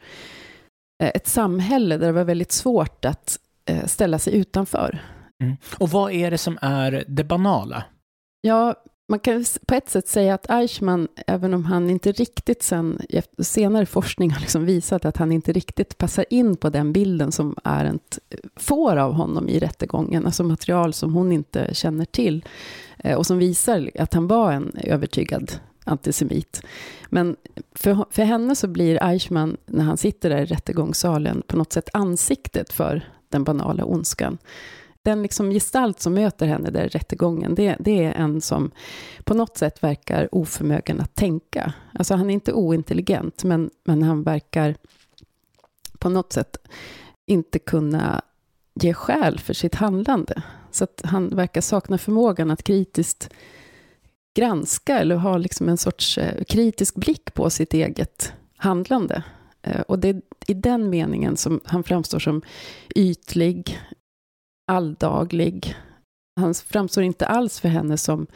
ett 1.08 1.28
samhälle 1.28 1.98
där 1.98 2.08
det 2.08 2.14
var 2.14 2.24
väldigt 2.24 2.52
svårt 2.52 3.06
att 3.06 3.40
eh, 3.66 3.86
ställa 3.86 4.20
sig 4.20 4.36
utanför. 4.36 5.02
Mm. 5.44 5.58
Och 5.78 5.90
vad 5.90 6.12
är 6.12 6.32
det 6.32 6.38
som 6.38 6.58
är 6.62 7.04
det 7.08 7.24
banala? 7.24 7.84
Ja, 8.42 8.76
man 9.12 9.20
kan 9.20 9.46
på 9.68 9.76
ett 9.76 9.90
sätt 9.90 10.08
säga 10.08 10.34
att 10.34 10.50
Eichmann, 10.50 11.08
även 11.28 11.54
om 11.54 11.66
han 11.66 11.90
inte 11.90 12.12
riktigt 12.12 12.64
sen, 12.64 13.02
senare 13.40 13.86
forskning 13.86 14.32
har 14.32 14.40
liksom 14.40 14.66
visat 14.66 15.06
att 15.06 15.18
han 15.18 15.32
inte 15.32 15.52
riktigt 15.52 15.98
passar 15.98 16.26
in 16.30 16.56
på 16.56 16.70
den 16.70 16.94
bilden 16.94 17.32
som 17.32 17.56
Arendt 17.64 18.20
får 18.56 18.98
av 18.98 19.14
honom 19.14 19.50
i 19.50 19.60
rättegången, 19.60 20.26
alltså 20.26 20.44
material 20.44 20.94
som 20.94 21.14
hon 21.14 21.32
inte 21.32 21.74
känner 21.74 22.06
till, 22.06 22.46
eh, 22.98 23.18
och 23.18 23.26
som 23.26 23.38
visar 23.38 23.90
att 24.00 24.14
han 24.14 24.28
var 24.28 24.52
en 24.52 24.72
övertygad 24.84 25.52
antisemit. 25.84 26.62
Men 27.14 27.36
för, 27.76 28.06
för 28.10 28.24
henne 28.24 28.56
så 28.56 28.68
blir 28.68 29.04
Eichmann, 29.04 29.58
när 29.66 29.84
han 29.84 29.98
sitter 29.98 30.30
där 30.30 30.42
i 30.42 30.46
rättegångssalen, 30.46 31.44
på 31.48 31.58
något 31.58 31.74
sätt 31.74 31.90
ansiktet 31.94 32.74
för 32.74 33.10
den 33.30 33.44
banala 33.44 33.86
ondskan. 33.86 34.38
Den 35.04 35.22
liksom 35.22 35.52
gestalt 35.52 36.00
som 36.00 36.14
möter 36.14 36.46
henne 36.46 36.70
där 36.70 36.86
i 36.86 36.88
rättegången, 36.88 37.56
det, 37.56 37.76
det 37.80 38.04
är 38.04 38.12
en 38.12 38.42
som 38.42 38.72
på 39.24 39.34
något 39.34 39.58
sätt 39.58 39.84
verkar 39.84 40.36
oförmögen 40.36 41.02
att 41.02 41.16
tänka. 41.16 41.74
Alltså 41.94 42.16
han 42.16 42.30
är 42.30 42.34
inte 42.34 42.54
ointelligent, 42.54 43.44
men, 43.44 43.70
men 43.84 44.04
han 44.04 44.24
verkar 44.24 44.76
på 45.98 46.10
något 46.10 46.34
sätt 46.34 46.58
inte 47.26 47.60
kunna 47.60 48.22
ge 48.74 48.94
skäl 48.94 49.40
för 49.40 49.54
sitt 49.54 49.76
handlande. 49.76 50.44
Så 50.72 50.84
att 50.84 51.02
han 51.06 51.30
verkar 51.30 51.62
sakna 51.62 51.98
förmågan 51.98 52.52
att 52.52 52.64
kritiskt 52.64 53.30
granska 54.38 55.00
eller 55.00 55.16
ha 55.16 55.38
liksom 55.38 55.70
en 55.70 55.78
sorts 55.78 56.18
eh, 56.18 56.44
kritisk 56.44 56.96
blick 56.96 57.34
på 57.34 57.50
sitt 57.50 57.74
eget 57.74 58.34
handlande. 58.58 59.24
Eh, 59.62 59.82
och 59.82 60.00
det 60.00 60.10
är 60.10 60.22
i 60.48 60.54
den 60.54 60.90
meningen 60.90 61.38
som 61.38 61.60
han 61.64 61.84
framstår 61.84 62.20
som 62.20 62.42
ytlig, 62.96 63.80
alldaglig. 64.68 65.76
Han 66.40 66.54
framstår 66.54 67.04
inte 67.04 67.26
alls 67.26 67.60
för 67.60 67.70
henne 67.70 67.98
som 67.98 68.28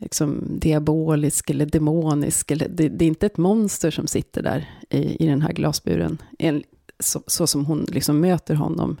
liksom 0.00 0.58
diabolisk 0.58 1.50
eller 1.50 1.66
demonisk. 1.66 2.50
Eller, 2.50 2.68
det, 2.68 2.88
det, 2.88 3.04
är 3.04 3.08
inte 3.08 3.26
ett 3.26 3.36
monster 3.36 3.90
som 3.90 4.06
sitter 4.06 4.42
där 4.42 4.70
i, 4.90 5.24
i 5.24 5.26
den 5.26 5.42
här 5.42 5.52
glasburen, 5.52 6.18
en, 6.38 6.62
så, 6.98 7.22
så, 7.26 7.46
som 7.46 7.64
hon 7.64 7.86
liksom 7.88 8.20
möter 8.20 8.54
honom. 8.54 9.00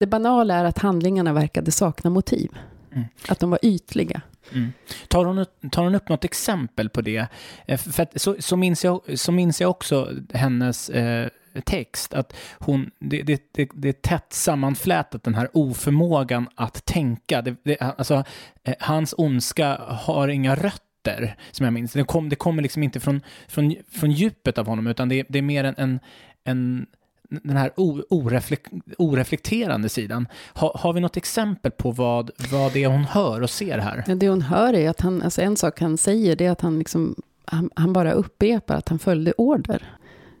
Det 0.00 0.06
banala 0.06 0.54
är 0.54 0.64
att 0.64 0.78
handlingarna 0.78 1.32
verkade 1.32 1.70
sakna 1.70 2.10
motiv. 2.10 2.50
Mm. 2.92 3.04
Att 3.28 3.40
de 3.40 3.50
var 3.50 3.58
ytliga. 3.62 4.20
Mm. 4.52 4.72
Tar, 5.08 5.24
hon, 5.24 5.46
tar 5.70 5.84
hon 5.84 5.94
upp 5.94 6.08
något 6.08 6.24
exempel 6.24 6.88
på 6.88 7.00
det? 7.00 7.26
Eh, 7.66 7.78
för 7.78 8.02
att, 8.02 8.20
så, 8.20 8.36
så, 8.38 8.56
minns 8.56 8.84
jag, 8.84 9.18
så 9.18 9.32
minns 9.32 9.60
jag 9.60 9.70
också 9.70 10.12
hennes 10.32 10.90
eh, 10.90 11.28
text, 11.64 12.14
att 12.14 12.36
hon, 12.58 12.90
det, 12.98 13.22
det, 13.22 13.42
det, 13.52 13.68
det, 13.74 13.88
är 13.88 13.92
tätt 13.92 14.32
sammanflätat 14.32 15.22
den 15.22 15.34
här 15.34 15.48
oförmågan 15.52 16.48
att 16.54 16.84
tänka. 16.84 17.42
Det, 17.42 17.56
det, 17.62 17.80
alltså, 17.80 18.24
eh, 18.64 18.74
hans 18.80 19.14
ondska 19.18 19.76
har 19.88 20.28
inga 20.28 20.54
rötter, 20.54 21.36
som 21.50 21.64
jag 21.64 21.72
minns. 21.72 21.92
Det, 21.92 22.04
kom, 22.04 22.28
det 22.28 22.36
kommer 22.36 22.62
liksom 22.62 22.82
inte 22.82 23.00
från, 23.00 23.20
från, 23.48 23.74
från 23.92 24.10
djupet 24.10 24.58
av 24.58 24.66
honom, 24.66 24.86
utan 24.86 25.08
det, 25.08 25.26
det 25.28 25.38
är 25.38 25.42
mer 25.42 25.64
en, 25.64 25.74
en, 25.78 26.00
en 26.44 26.86
den 27.30 27.56
här 27.56 27.72
oreflek 27.76 28.66
oreflekterande 28.98 29.88
sidan. 29.88 30.28
Ha, 30.54 30.76
har 30.78 30.92
vi 30.92 31.00
något 31.00 31.16
exempel 31.16 31.70
på 31.70 31.90
vad, 31.90 32.30
vad 32.52 32.72
det 32.72 32.84
är 32.84 32.88
hon 32.88 33.04
hör 33.04 33.42
och 33.42 33.50
ser 33.50 33.78
här? 33.78 34.04
Ja, 34.06 34.14
det 34.14 34.28
hon 34.28 34.42
hör 34.42 34.74
är 34.74 34.90
att 34.90 35.00
han, 35.00 35.22
alltså 35.22 35.42
en 35.42 35.56
sak 35.56 35.80
han 35.80 35.98
säger, 35.98 36.36
det 36.36 36.46
är 36.46 36.50
att 36.50 36.60
han, 36.60 36.78
liksom, 36.78 37.22
han, 37.44 37.70
han 37.74 37.92
bara 37.92 38.12
upprepar 38.12 38.74
att 38.74 38.88
han 38.88 38.98
följde 38.98 39.32
order. 39.32 39.96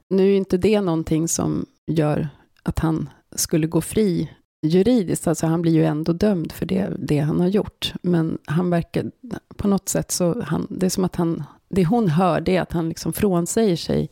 Nu 0.08 0.32
är 0.32 0.36
inte 0.36 0.56
det 0.56 0.80
någonting 0.80 1.28
som 1.28 1.66
gör 1.86 2.28
att 2.62 2.78
han 2.78 3.08
skulle 3.36 3.66
gå 3.66 3.80
fri 3.80 4.30
juridiskt, 4.62 5.26
alltså 5.26 5.46
han 5.46 5.62
blir 5.62 5.72
ju 5.72 5.84
ändå 5.84 6.12
dömd 6.12 6.52
för 6.52 6.66
det, 6.66 6.92
det 6.98 7.18
han 7.18 7.40
har 7.40 7.48
gjort. 7.48 7.92
Men 8.02 8.38
han 8.44 8.70
verkar, 8.70 9.10
på 9.56 9.68
något 9.68 9.88
sätt 9.88 10.10
så, 10.10 10.42
han, 10.42 10.66
det 10.70 10.86
är 10.86 10.90
som 10.90 11.04
att 11.04 11.16
han, 11.16 11.42
det 11.68 11.84
hon 11.84 12.08
hör, 12.08 12.40
det 12.40 12.56
är 12.56 12.62
att 12.62 12.72
han 12.72 12.88
liksom 12.88 13.12
frånsäger 13.12 13.76
sig 13.76 14.10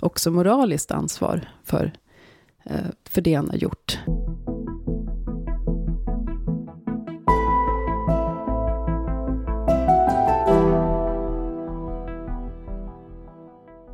också 0.00 0.30
moraliskt 0.30 0.90
ansvar 0.90 1.48
för 1.64 1.92
Eh, 2.70 2.86
för 3.08 3.20
det 3.20 3.34
han 3.34 3.50
har 3.50 3.56
gjort. 3.56 3.98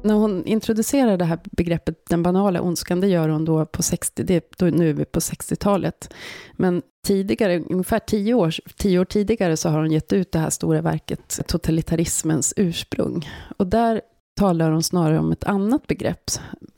När 0.05 0.14
hon 0.14 0.47
introducerar 0.47 1.17
det 1.17 1.25
här 1.25 1.38
begreppet 1.52 2.07
den 2.09 2.23
banala 2.23 2.61
ondskan, 2.61 3.00
det 3.00 3.07
gör 3.07 3.29
hon 3.29 3.45
då 3.45 3.67
på 3.67 3.83
60, 3.83 4.23
det, 4.23 4.59
då, 4.59 4.67
nu 4.67 4.91
är 4.91 4.95
vi 4.95 5.05
på 5.05 5.21
60-talet. 5.21 6.14
Men 6.52 6.83
tidigare, 7.07 7.61
ungefär 7.61 7.99
tio 7.99 8.35
år, 8.35 8.55
tio 8.76 8.99
år 8.99 9.05
tidigare, 9.05 9.57
så 9.57 9.69
har 9.69 9.79
hon 9.79 9.93
gett 9.93 10.12
ut 10.12 10.33
det 10.33 10.38
här 10.38 10.50
stora 10.50 10.81
verket 10.81 11.41
Totalitarismens 11.47 12.55
ursprung. 12.57 13.29
Och 13.57 13.67
där 13.67 14.00
talar 14.37 14.71
hon 14.71 14.83
snarare 14.83 15.19
om 15.19 15.33
ett 15.33 15.45
annat 15.45 15.87
begrepp. 15.87 16.31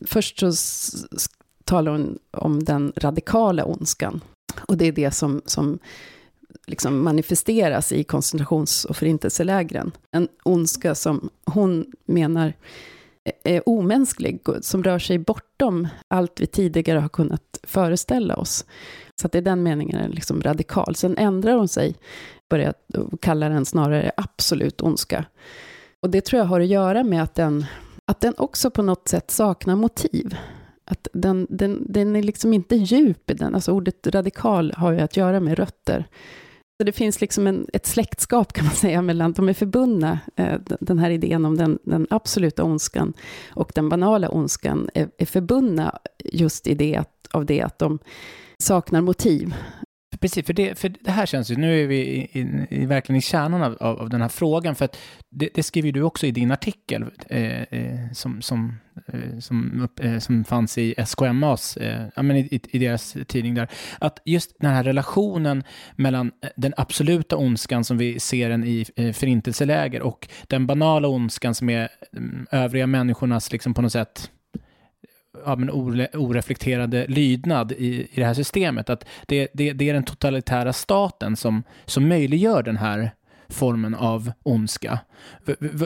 Först 0.06 0.38
så 0.38 0.52
talar 1.64 1.92
hon 1.92 2.18
om 2.30 2.64
den 2.64 2.92
radikala 2.96 3.64
ondskan. 3.64 4.20
Och 4.68 4.76
det 4.76 4.84
är 4.84 4.92
det 4.92 5.10
som, 5.10 5.42
som 5.46 5.78
liksom 6.66 7.04
manifesteras 7.04 7.92
i 7.92 8.04
koncentrations 8.04 8.84
och 8.84 8.96
förintelselägren. 8.96 9.92
En 10.10 10.28
ondska 10.42 10.94
som 10.94 11.30
hon 11.44 11.86
menar 12.06 12.52
är 13.44 13.68
omänsklig, 13.68 14.40
som 14.60 14.84
rör 14.84 14.98
sig 14.98 15.18
bortom 15.18 15.88
allt 16.08 16.40
vi 16.40 16.46
tidigare 16.46 16.98
har 16.98 17.08
kunnat 17.08 17.60
föreställa 17.62 18.36
oss. 18.36 18.64
Så 19.20 19.26
att 19.26 19.34
i 19.34 19.40
den 19.40 19.62
meningen 19.62 20.00
är 20.00 20.08
liksom 20.08 20.42
radikal. 20.42 20.94
Sen 20.94 21.18
ändrar 21.18 21.56
hon 21.56 21.68
sig, 21.68 21.94
börjar 22.50 22.74
kalla 23.20 23.48
den 23.48 23.64
snarare 23.64 24.12
absolut 24.16 24.80
ondska. 24.80 25.24
Och 26.02 26.10
det 26.10 26.20
tror 26.20 26.38
jag 26.40 26.46
har 26.46 26.60
att 26.60 26.66
göra 26.66 27.04
med 27.04 27.22
att 27.22 27.34
den, 27.34 27.66
att 28.04 28.20
den 28.20 28.34
också 28.36 28.70
på 28.70 28.82
något 28.82 29.08
sätt 29.08 29.30
saknar 29.30 29.76
motiv. 29.76 30.36
Att 30.84 31.08
den, 31.12 31.46
den, 31.50 31.86
den 31.88 32.16
är 32.16 32.22
liksom 32.22 32.52
inte 32.52 32.76
djup 32.76 33.30
i 33.30 33.34
den. 33.34 33.54
Alltså 33.54 33.72
ordet 33.72 34.06
radikal 34.06 34.72
har 34.76 34.92
ju 34.92 35.00
att 35.00 35.16
göra 35.16 35.40
med 35.40 35.58
rötter. 35.58 36.08
Så 36.76 36.84
det 36.84 36.92
finns 36.92 37.20
liksom 37.20 37.46
en, 37.46 37.66
ett 37.72 37.86
släktskap 37.86 38.52
kan 38.52 38.64
man 38.64 38.74
säga 38.74 39.02
mellan, 39.02 39.32
de 39.32 39.48
är 39.48 39.52
förbundna, 39.52 40.18
eh, 40.36 40.58
den 40.80 40.98
här 40.98 41.10
idén 41.10 41.44
om 41.44 41.56
den, 41.56 41.78
den 41.84 42.06
absoluta 42.10 42.64
ondskan 42.64 43.12
och 43.50 43.72
den 43.74 43.88
banala 43.88 44.28
ondskan 44.28 44.90
är, 44.94 45.08
är 45.18 45.26
förbundna 45.26 45.98
just 46.24 46.66
i 46.66 46.74
det, 46.74 47.04
av 47.30 47.46
det 47.46 47.60
att 47.60 47.78
de 47.78 47.98
saknar 48.58 49.00
motiv. 49.00 49.54
Precis, 50.24 50.46
för 50.46 50.52
det, 50.52 50.78
för 50.78 50.88
det 50.88 51.10
här 51.10 51.26
känns 51.26 51.50
ju, 51.50 51.56
nu 51.56 51.82
är 51.82 51.86
vi 51.86 51.96
i, 51.96 52.40
i, 52.40 52.66
i 52.70 52.86
verkligen 52.86 53.18
i 53.18 53.22
kärnan 53.22 53.62
av, 53.62 53.76
av, 53.80 54.00
av, 54.00 54.10
den 54.10 54.22
här 54.22 54.28
frågan, 54.28 54.74
för 54.74 54.84
att 54.84 54.96
det, 55.30 55.48
det 55.54 55.62
skriver 55.62 55.92
du 55.92 56.02
också 56.02 56.26
i 56.26 56.30
din 56.30 56.50
artikel 56.50 57.04
eh, 57.28 57.62
eh, 57.62 58.12
som, 58.12 58.42
som, 58.42 58.76
eh, 59.06 59.38
som, 59.38 59.88
eh, 60.00 60.18
som 60.18 60.44
fanns 60.44 60.78
i 60.78 60.94
SKMAs, 61.06 61.76
eh, 61.76 62.06
ja, 62.16 62.22
men 62.22 62.36
i, 62.36 62.60
i, 62.70 62.78
deras 62.78 63.16
tidning 63.26 63.54
där, 63.54 63.68
att 63.98 64.18
just 64.24 64.56
den 64.60 64.70
här 64.70 64.84
relationen 64.84 65.64
mellan 65.96 66.32
eh, 66.42 66.48
den 66.56 66.74
absoluta 66.76 67.36
ondskan 67.36 67.84
som 67.84 67.98
vi 67.98 68.20
ser 68.20 68.48
den 68.48 68.64
i 68.64 68.86
eh, 68.96 69.12
förintelseläger 69.12 70.02
och 70.02 70.28
den 70.48 70.66
banala 70.66 71.08
ondskan 71.08 71.54
som 71.54 71.70
är 71.70 71.88
mm, 72.16 72.46
övriga 72.50 72.86
människornas, 72.86 73.52
liksom 73.52 73.74
på 73.74 73.82
något 73.82 73.92
sätt, 73.92 74.30
ja, 75.46 75.56
men 75.56 75.70
oreflekterade 76.12 77.06
lydnad 77.06 77.72
i, 77.72 77.86
i 77.86 78.10
det 78.14 78.24
här 78.24 78.34
systemet. 78.34 78.90
Att 78.90 79.04
det, 79.26 79.48
det, 79.52 79.72
det 79.72 79.88
är 79.88 79.94
den 79.94 80.04
totalitära 80.04 80.72
staten 80.72 81.36
som, 81.36 81.62
som 81.84 82.08
möjliggör 82.08 82.62
den 82.62 82.76
här 82.76 83.10
formen 83.48 83.94
av 83.94 84.32
ondska. 84.42 84.98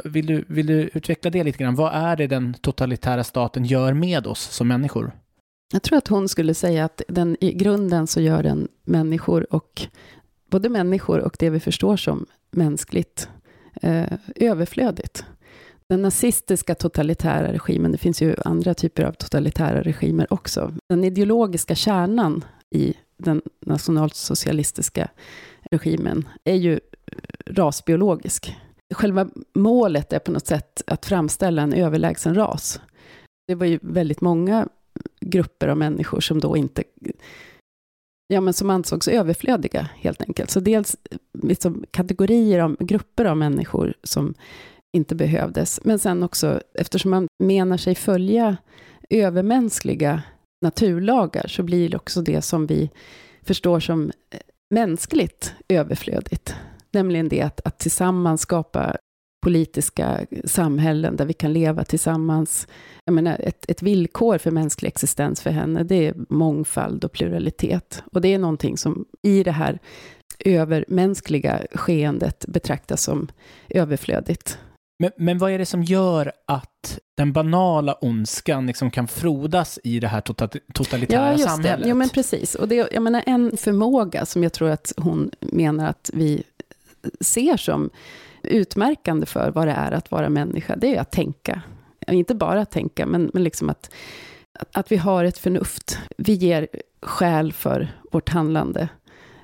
Vill 0.05 0.27
du, 0.27 0.45
vill 0.49 0.67
du 0.67 0.91
utveckla 0.95 1.31
det 1.31 1.45
lite 1.45 1.59
grann? 1.59 1.75
Vad 1.75 1.95
är 1.95 2.17
det 2.17 2.27
den 2.27 2.55
totalitära 2.55 3.25
staten 3.25 3.65
gör 3.65 3.93
med 3.93 4.27
oss 4.27 4.41
som 4.41 4.69
människor? 4.69 5.13
Jag 5.73 5.83
tror 5.83 5.99
att 5.99 6.09
hon 6.09 6.29
skulle 6.29 6.55
säga 6.55 6.85
att 6.85 7.03
den, 7.09 7.37
i 7.41 7.53
grunden 7.53 8.07
så 8.07 8.21
gör 8.21 8.43
den 8.43 8.69
människor 8.85 9.55
och 9.55 9.83
både 10.51 10.69
människor 10.69 11.19
och 11.19 11.37
det 11.39 11.51
vi 11.51 11.61
förstår 11.61 11.97
som 11.97 12.27
mänskligt 12.51 13.29
eh, 13.83 14.13
överflödigt 14.37 15.25
den 15.89 16.03
nazistiska 16.03 16.75
totalitära 16.75 17.53
regimen, 17.53 17.93
det 17.93 17.99
finns 17.99 18.23
ju 18.23 18.37
andra 18.45 18.75
typer 18.75 19.03
av 19.03 19.13
totalitära 19.13 19.83
regimer 19.83 20.33
också. 20.33 20.73
Den 20.89 21.05
ideologiska 21.05 21.75
kärnan 21.75 22.45
i 22.71 22.95
den 23.17 23.43
nationalsocialistiska 23.67 25.09
regimen 25.71 26.29
är 26.45 26.55
ju 26.55 26.81
rasbiologisk. 27.47 28.57
Själva 28.95 29.29
målet 29.55 30.13
är 30.13 30.19
på 30.19 30.31
något 30.31 30.47
sätt 30.47 30.83
att 30.87 31.07
framställa 31.07 31.63
en 31.63 31.73
överlägsen 31.73 32.35
ras. 32.35 32.81
Det 33.47 33.55
var 33.55 33.67
ju 33.67 33.79
väldigt 33.83 34.21
många 34.21 34.69
grupper 35.21 35.69
av 35.69 35.77
människor 35.77 36.21
som 36.21 36.41
då 36.41 36.57
inte 36.57 36.83
ja, 38.29 38.41
men 38.41 38.55
som 38.55 38.71
ansågs 38.71 39.09
överflödiga, 39.09 39.89
helt 39.97 40.23
enkelt. 40.23 40.51
Så 40.51 40.61
dels 40.61 40.97
liksom, 41.43 41.85
kategorier 41.91 42.59
av 42.59 42.77
grupper 42.81 43.25
av 43.25 43.37
människor 43.37 43.95
som 44.03 44.35
inte 44.97 45.15
behövdes. 45.15 45.81
Men 45.85 45.99
sen 45.99 46.23
också, 46.23 46.61
eftersom 46.75 47.11
man 47.11 47.27
menar 47.43 47.77
sig 47.77 47.95
följa 47.95 48.57
övermänskliga 49.11 50.23
naturlagar, 50.63 51.47
så 51.49 51.63
blir 51.63 51.89
det 51.89 51.97
också 51.97 52.23
det 52.23 52.43
som 52.43 52.67
vi 52.67 52.91
förstår 53.43 53.81
som 53.81 54.13
eh, 54.31 54.41
mänskligt 54.75 55.55
överflödigt. 55.69 56.55
Nämligen 56.93 57.29
det 57.29 57.41
att, 57.41 57.61
att 57.67 57.79
tillsammans 57.79 58.41
skapa 58.41 58.97
politiska 59.43 60.27
samhällen 60.45 61.17
där 61.17 61.25
vi 61.25 61.33
kan 61.33 61.53
leva 61.53 61.85
tillsammans. 61.85 62.69
Jag 63.05 63.13
menar, 63.13 63.37
ett, 63.39 63.71
ett 63.71 63.83
villkor 63.83 64.39
för 64.39 64.51
mänsklig 64.51 64.89
existens 64.89 65.41
för 65.41 65.51
henne, 65.51 65.83
det 65.83 66.07
är 66.07 66.15
mångfald 66.29 67.05
och 67.05 67.13
pluralitet. 67.13 68.03
Och 68.13 68.21
det 68.21 68.35
är 68.35 68.39
någonting 68.39 68.77
som 68.79 69.05
i 69.23 69.43
det 69.43 69.53
här 69.53 69.79
övermänskliga 70.45 71.67
skeendet 71.73 72.45
betraktas 72.49 73.03
som 73.03 73.29
överflödigt. 73.69 74.59
Men, 74.99 75.11
men 75.17 75.39
vad 75.39 75.51
är 75.51 75.59
det 75.59 75.67
som 75.67 75.83
gör 75.83 76.33
att 76.47 76.99
den 77.17 77.33
banala 77.33 77.95
ondskan 78.01 78.67
liksom 78.67 78.91
kan 78.91 79.09
frodas 79.09 79.79
i 79.85 80.01
det 80.01 80.09
här 80.09 80.21
tota-, 80.21 80.61
totalitära 80.75 81.27
ja, 81.27 81.33
just 81.33 81.45
samhället? 81.45 81.83
Det. 81.83 81.89
Ja, 81.89 81.95
men 81.95 82.09
precis. 82.09 82.55
Och 82.55 82.69
det, 82.69 82.89
jag 82.93 83.03
menar, 83.03 83.23
en 83.27 83.57
förmåga 83.57 84.27
som 84.27 84.43
jag 84.43 84.53
tror 84.53 84.71
att 84.71 84.93
hon 84.97 85.31
menar 85.41 85.89
att 85.89 86.11
vi 86.15 86.43
ser 87.21 87.57
som 87.57 87.91
utmärkande 88.43 89.27
för 89.27 89.51
vad 89.51 89.67
det 89.67 89.73
är 89.73 89.93
att 89.93 90.11
vara 90.11 90.29
människa, 90.29 90.77
det 90.77 90.97
är 90.97 91.01
att 91.01 91.13
tänka. 91.13 91.63
Inte 92.07 92.35
bara 92.35 92.61
att 92.61 92.71
tänka, 92.71 93.07
men, 93.07 93.31
men 93.35 93.45
liksom 93.45 93.71
att, 93.71 93.91
att 94.73 94.93
vi 94.93 94.97
har 94.97 95.25
ett 95.25 95.39
förnuft. 95.39 95.99
Vi 96.17 96.33
ger 96.33 96.69
skäl 97.03 97.53
för 97.53 98.01
vårt 98.13 98.29
handlande. 98.29 98.89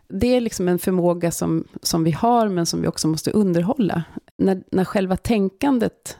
Det 0.08 0.36
är 0.36 0.40
liksom 0.40 0.68
en 0.68 0.78
förmåga 0.78 1.30
som, 1.30 1.64
som 1.82 2.04
vi 2.04 2.10
har, 2.10 2.48
men 2.48 2.66
som 2.66 2.82
vi 2.82 2.88
också 2.88 3.08
måste 3.08 3.30
underhålla 3.30 4.04
när, 4.38 4.62
när 4.72 4.84
själva 4.84 5.16
tänkandet 5.16 6.18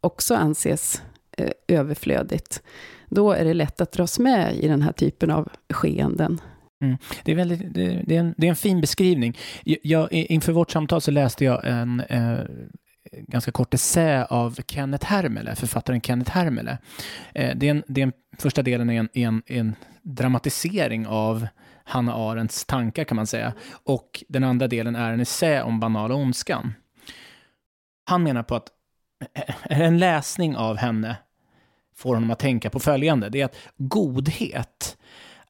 också 0.00 0.34
anses 0.34 1.02
eh, 1.36 1.50
överflödigt, 1.68 2.62
då 3.08 3.32
är 3.32 3.44
det 3.44 3.54
lätt 3.54 3.80
att 3.80 3.92
dras 3.92 4.18
med 4.18 4.56
i 4.56 4.68
den 4.68 4.82
här 4.82 4.92
typen 4.92 5.30
av 5.30 5.48
skeenden. 5.72 6.40
Mm. 6.84 6.96
Det, 7.24 7.32
är 7.32 7.36
väldigt, 7.36 7.74
det, 7.74 8.02
det, 8.06 8.16
är 8.16 8.20
en, 8.20 8.34
det 8.36 8.46
är 8.46 8.50
en 8.50 8.56
fin 8.56 8.80
beskrivning. 8.80 9.38
Jag, 9.64 10.12
inför 10.12 10.52
vårt 10.52 10.70
samtal 10.70 11.00
så 11.00 11.10
läste 11.10 11.44
jag 11.44 11.66
en, 11.66 12.00
eh, 12.00 12.38
ganska 13.12 13.52
kort 13.52 13.74
essä 13.74 14.24
av 14.24 14.58
Kenneth 14.66 15.06
Hermele, 15.06 15.56
författaren 15.56 16.00
Kenneth 16.00 16.30
Hermele. 16.30 16.78
Eh, 17.34 17.56
det 17.56 17.66
är 17.66 17.70
en, 17.70 17.82
det 17.88 18.00
är 18.00 18.06
en, 18.06 18.12
första 18.38 18.62
delen 18.62 18.90
är 18.90 18.98
en, 18.98 19.08
en, 19.14 19.42
en 19.46 19.74
dramatisering 20.02 21.06
av 21.06 21.46
Hanna 21.84 22.14
Arendts 22.14 22.64
tankar 22.64 23.04
kan 23.04 23.16
man 23.16 23.26
säga. 23.26 23.52
Och 23.84 24.24
den 24.28 24.44
andra 24.44 24.68
delen 24.68 24.96
är 24.96 25.12
en 25.12 25.20
essä 25.20 25.62
om 25.62 25.80
banala 25.80 26.14
ondskan. 26.14 26.72
Han 28.08 28.22
menar 28.22 28.42
på 28.42 28.54
att 28.54 28.68
en 29.62 29.98
läsning 29.98 30.56
av 30.56 30.76
henne 30.76 31.16
får 31.96 32.14
honom 32.14 32.30
att 32.30 32.38
tänka 32.38 32.70
på 32.70 32.80
följande. 32.80 33.28
Det 33.28 33.40
är 33.40 33.44
att 33.44 33.56
godhet 33.76 34.96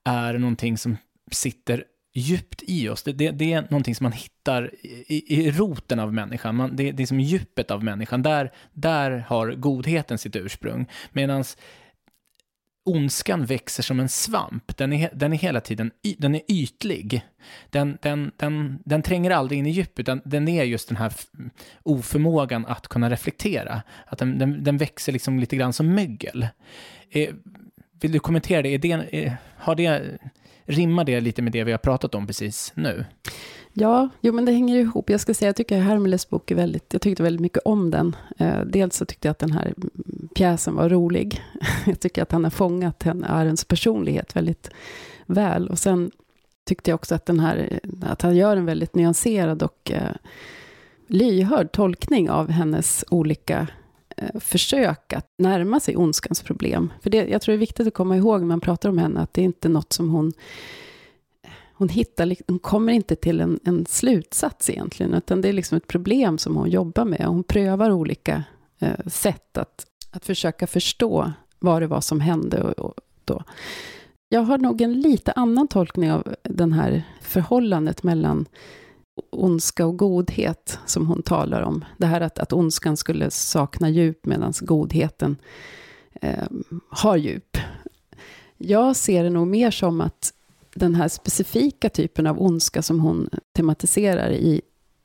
är 0.05 0.39
någonting 0.39 0.79
som 0.79 0.97
sitter 1.31 1.85
djupt 2.15 2.63
i 2.67 2.89
oss. 2.89 3.03
Det, 3.03 3.13
det, 3.13 3.31
det 3.31 3.53
är 3.53 3.63
någonting 3.63 3.95
som 3.95 4.05
man 4.05 4.13
hittar 4.13 4.75
i, 4.85 5.35
i 5.39 5.51
roten 5.51 5.99
av 6.01 6.15
människan. 6.15 6.57
Man, 6.57 6.77
det, 6.77 6.93
det 6.93 7.03
är 7.03 7.07
som 7.07 7.21
djupet 7.21 7.71
av 7.71 7.85
människan. 7.85 8.23
Där, 8.23 8.53
där 8.73 9.25
har 9.29 9.53
godheten 9.53 10.19
sitt 10.19 10.37
ursprung. 10.37 10.87
Medan 11.13 11.45
ondskan 12.89 13.45
växer 13.45 13.83
som 13.83 14.01
en 14.01 14.09
svamp. 14.09 14.77
Den 14.77 14.93
är, 14.93 15.11
den 15.15 15.33
är 15.33 15.37
hela 15.37 15.61
tiden 15.61 15.91
den 16.19 16.35
är 16.35 16.43
ytlig. 16.49 17.23
Den, 17.71 17.99
den, 18.03 18.33
den, 18.37 18.79
den 18.85 19.03
tränger 19.03 19.31
aldrig 19.31 19.59
in 19.59 19.67
i 19.67 19.71
djup, 19.71 19.99
utan 19.99 20.21
den 20.25 20.49
är 20.49 20.65
just 20.65 20.89
den 20.89 20.97
här 20.97 21.13
oförmågan 21.83 22.67
att 22.67 22.89
kunna 22.89 23.11
reflektera. 23.11 23.83
Att 24.07 24.19
den, 24.19 24.39
den, 24.39 24.65
den 24.65 24.77
växer 24.77 25.13
liksom 25.13 25.39
lite 25.39 25.57
grann 25.57 25.73
som 25.73 25.95
mögel. 25.95 26.47
Eh, 27.11 27.35
vill 28.01 28.13
du 28.13 28.19
kommentera 28.19 28.63
det? 28.63 28.69
Är 28.69 28.79
det 28.79 28.93
är, 28.93 29.09
eh, 29.11 29.33
har 29.57 29.75
det? 29.75 30.19
Rimmar 30.65 31.05
det 31.05 31.21
lite 31.21 31.43
med 31.43 31.53
det 31.53 31.65
vi 31.65 31.73
har 31.73 31.79
pratat 31.79 32.15
om 32.15 32.27
precis 32.27 32.73
nu? 32.75 33.05
Ja, 33.81 34.09
jo 34.21 34.33
men 34.33 34.45
det 34.45 34.53
hänger 34.53 34.77
ihop. 34.77 35.11
Jag 35.11 35.21
ska 35.21 35.35
säga, 35.35 35.49
jag 35.49 35.57
tycker 35.57 35.79
Hermeles 35.79 36.29
bok 36.29 36.51
är 36.51 36.55
väldigt, 36.55 36.93
jag 36.93 37.03
tyckte 37.03 37.23
väldigt 37.23 37.41
mycket 37.41 37.63
om 37.65 37.91
den. 37.91 38.17
Eh, 38.39 38.61
dels 38.61 38.97
så 38.97 39.05
tyckte 39.05 39.29
jag 39.29 39.31
att 39.33 39.39
den 39.39 39.53
här 39.53 39.75
pjäsen 40.35 40.75
var 40.75 40.89
rolig. 40.89 41.43
jag 41.87 42.01
tycker 42.01 42.23
att 42.23 42.33
han 42.33 42.45
har 42.45 42.51
fångat 42.51 43.07
Arens 43.07 43.65
personlighet 43.65 44.37
väldigt 44.37 44.71
väl. 45.27 45.69
Och 45.69 45.79
sen 45.79 46.11
tyckte 46.67 46.91
jag 46.91 46.95
också 46.95 47.15
att, 47.15 47.27
den 47.27 47.41
här, 47.41 47.81
att 48.03 48.23
han 48.23 48.37
gör 48.37 48.57
en 48.57 48.67
väldigt 48.67 48.95
nyanserad 48.95 49.63
och 49.63 49.91
eh, 49.91 50.15
lyhörd 51.07 51.73
tolkning 51.73 52.31
av 52.31 52.51
hennes 52.51 53.05
olika 53.11 53.67
eh, 54.17 54.41
försök 54.41 55.13
att 55.13 55.27
närma 55.39 55.81
sig 55.81 55.97
ondskans 55.97 56.43
problem. 56.43 56.93
För 57.01 57.11
det, 57.11 57.27
jag 57.29 57.43
tror 57.43 57.53
det 57.53 57.57
är 57.57 57.61
viktigt 57.61 57.87
att 57.87 57.95
komma 57.95 58.17
ihåg 58.17 58.41
när 58.41 58.47
man 58.47 58.61
pratar 58.61 58.89
om 58.89 58.99
henne, 58.99 59.21
att 59.21 59.35
det 59.35 59.41
är 59.41 59.45
inte 59.45 59.69
något 59.69 59.93
som 59.93 60.11
hon 60.11 60.33
hon, 61.79 61.89
hittar, 61.89 62.37
hon 62.47 62.59
kommer 62.59 62.93
inte 62.93 63.17
till 63.17 63.41
en, 63.41 63.61
en, 63.65 63.87
slutsats 63.87 64.71
egentligen, 64.71 65.15
utan 65.15 65.41
det 65.41 65.49
är 65.49 65.53
liksom 65.53 65.77
ett 65.77 65.87
problem 65.87 66.39
som 66.39 66.57
hon 66.57 66.71
jobbar 66.71 67.05
med. 67.05 67.25
Hon 67.27 67.45
prövar 67.45 67.91
olika 67.91 68.45
eh, 68.79 69.07
sätt 69.07 69.59
att, 69.59 69.87
att 70.11 70.25
försöka 70.25 70.67
förstå 70.67 71.33
vad 71.59 71.83
det 71.83 71.87
var 71.87 72.01
som 72.01 72.21
hände. 72.21 72.63
Och, 72.63 72.79
och 72.79 72.95
då. 73.25 73.43
Jag 74.29 74.41
har 74.41 74.59
nog 74.59 74.81
en 74.81 75.01
lite 75.01 75.33
annan 75.33 75.69
tolkning 75.69 76.13
av 76.13 76.35
det 76.43 76.75
här 76.75 77.03
förhållandet 77.21 78.03
mellan 78.03 78.47
ondska 79.31 79.87
och 79.87 79.97
godhet 79.97 80.79
som 80.87 81.07
hon 81.07 81.23
talar 81.23 81.63
om. 81.63 81.85
Det 81.97 82.07
här 82.07 82.21
att, 82.21 82.39
att 82.39 82.53
ondskan 82.53 82.97
skulle 82.97 83.31
sakna 83.31 83.89
djup 83.89 84.27
medan 84.27 84.53
godheten 84.61 85.37
eh, 86.21 86.47
har 86.89 87.17
djup. 87.17 87.57
Jag 88.57 88.97
ser 88.97 89.25
det 89.25 89.31
nog 89.31 89.47
mer 89.47 89.71
som 89.71 90.01
att 90.01 90.33
den 90.79 90.95
här 90.95 91.09
specifika 91.09 91.89
typen 91.89 92.27
av 92.27 92.43
ondska 92.43 92.83
som 92.83 93.01
hon 93.01 93.29
tematiserar 93.57 94.31
i 94.31 94.61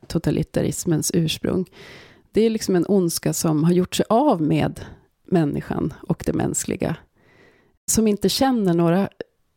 totalitarismens 0.06 1.10
ursprung, 1.14 1.66
det 2.32 2.40
är 2.40 2.50
liksom 2.50 2.76
en 2.76 2.86
ondska 2.88 3.32
som 3.32 3.64
har 3.64 3.72
gjort 3.72 3.94
sig 3.94 4.06
av 4.08 4.42
med 4.42 4.80
människan 5.26 5.94
och 6.08 6.22
det 6.26 6.32
mänskliga. 6.32 6.96
Som 7.90 8.06
inte 8.06 8.28
känner 8.28 8.74
några, 8.74 9.08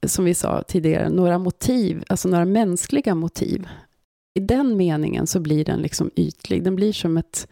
som 0.05 0.25
vi 0.25 0.33
sa 0.33 0.63
tidigare, 0.63 1.09
några 1.09 1.37
motiv, 1.37 2.03
alltså 2.07 2.29
några 2.29 2.45
mänskliga 2.45 3.15
motiv. 3.15 3.67
I 4.33 4.39
den 4.39 4.77
meningen 4.77 5.27
så 5.27 5.39
blir 5.39 5.65
den 5.65 5.81
liksom 5.81 6.11
ytlig. 6.15 6.63
Den 6.63 6.75
blir 6.75 6.93
som 6.93 7.17
ett, 7.17 7.47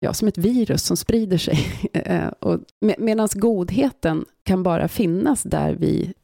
ja, 0.00 0.12
som 0.12 0.28
ett 0.28 0.38
virus 0.38 0.82
som 0.82 0.96
sprider 0.96 1.38
sig. 1.38 1.58
Eh, 1.92 2.30
med, 2.80 2.94
Medan 2.98 3.28
godheten 3.32 4.24
kan 4.42 4.62
bara 4.62 4.88
finnas 4.88 5.42
där 5.42 5.74
vi 5.74 6.14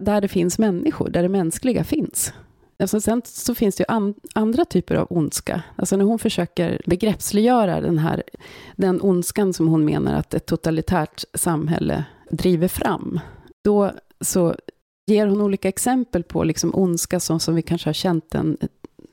där 0.00 0.20
det 0.20 0.28
finns 0.28 0.58
människor, 0.58 1.08
där 1.08 1.22
det 1.22 1.28
mänskliga 1.28 1.84
finns. 1.84 2.32
Alltså 2.78 3.00
sen 3.00 3.22
så 3.24 3.54
finns 3.54 3.76
det 3.76 3.80
ju 3.80 3.94
an, 3.94 4.14
andra 4.34 4.64
typer 4.64 4.94
av 4.94 5.06
ondska. 5.10 5.62
Alltså 5.76 5.96
när 5.96 6.04
hon 6.04 6.18
försöker 6.18 6.80
begreppsliggöra 6.86 7.80
den 7.80 7.98
här, 7.98 8.22
den 8.76 9.00
ondskan 9.02 9.52
som 9.52 9.68
hon 9.68 9.84
menar 9.84 10.14
att 10.14 10.34
ett 10.34 10.46
totalitärt 10.46 11.24
samhälle 11.34 12.04
driver 12.30 12.68
fram, 12.68 13.20
då 13.64 13.92
så 14.20 14.54
ger 15.06 15.26
hon 15.26 15.40
olika 15.40 15.68
exempel 15.68 16.22
på 16.22 16.44
liksom 16.44 16.74
ondska 16.74 17.20
som, 17.20 17.40
som 17.40 17.54
vi 17.54 17.62
kanske 17.62 17.88
har 17.88 17.94
känt 17.94 18.30
den 18.30 18.56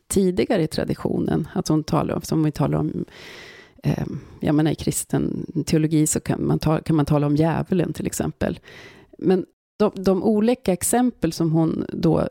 tidigare 0.07 0.63
i 0.63 0.67
traditionen. 0.67 1.47
Att 1.53 1.67
hon 1.67 1.83
talar 1.83 2.15
om, 2.15 2.21
som 2.21 2.43
vi 2.43 2.51
talar 2.51 2.77
om, 2.77 3.05
eh, 3.83 4.05
jag 4.39 4.55
menar 4.55 4.71
i 4.71 4.75
kristen 4.75 5.45
teologi 5.65 6.07
så 6.07 6.19
kan 6.19 6.47
man, 6.47 6.59
ta, 6.59 6.81
kan 6.81 6.95
man 6.95 7.05
tala 7.05 7.27
om 7.27 7.35
djävulen 7.35 7.93
till 7.93 8.05
exempel. 8.05 8.59
Men 9.17 9.45
de, 9.81 10.03
de 10.03 10.23
olika 10.23 10.73
exempel 10.73 11.33
som 11.33 11.51
hon 11.51 11.85
då 11.89 12.27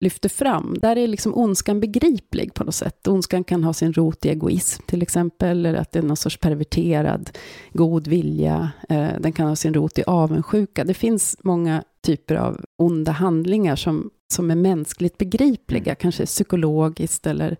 lyfter 0.00 0.28
fram, 0.28 0.76
där 0.80 0.98
är 0.98 1.08
liksom 1.08 1.34
ondskan 1.34 1.80
begriplig 1.80 2.54
på 2.54 2.64
något 2.64 2.74
sätt. 2.74 3.08
Ondskan 3.08 3.44
kan 3.44 3.64
ha 3.64 3.72
sin 3.72 3.92
rot 3.92 4.26
i 4.26 4.28
egoism 4.28 4.82
till 4.86 5.02
exempel, 5.02 5.66
eller 5.66 5.78
att 5.78 5.92
det 5.92 5.98
är 5.98 6.02
någon 6.02 6.16
sorts 6.16 6.38
perverterad 6.38 7.30
god 7.72 8.08
vilja. 8.08 8.70
Eh, 8.88 9.08
den 9.20 9.32
kan 9.32 9.48
ha 9.48 9.56
sin 9.56 9.74
rot 9.74 9.98
i 9.98 10.02
avundsjuka. 10.06 10.84
Det 10.84 10.94
finns 10.94 11.36
många 11.42 11.84
typer 12.00 12.34
av 12.34 12.60
onda 12.76 13.12
handlingar 13.12 13.76
som, 13.76 14.10
som 14.28 14.50
är 14.50 14.54
mänskligt 14.54 15.18
begripliga, 15.18 15.84
mm. 15.84 15.96
kanske 15.96 16.26
psykologiskt 16.26 17.26
eller 17.26 17.56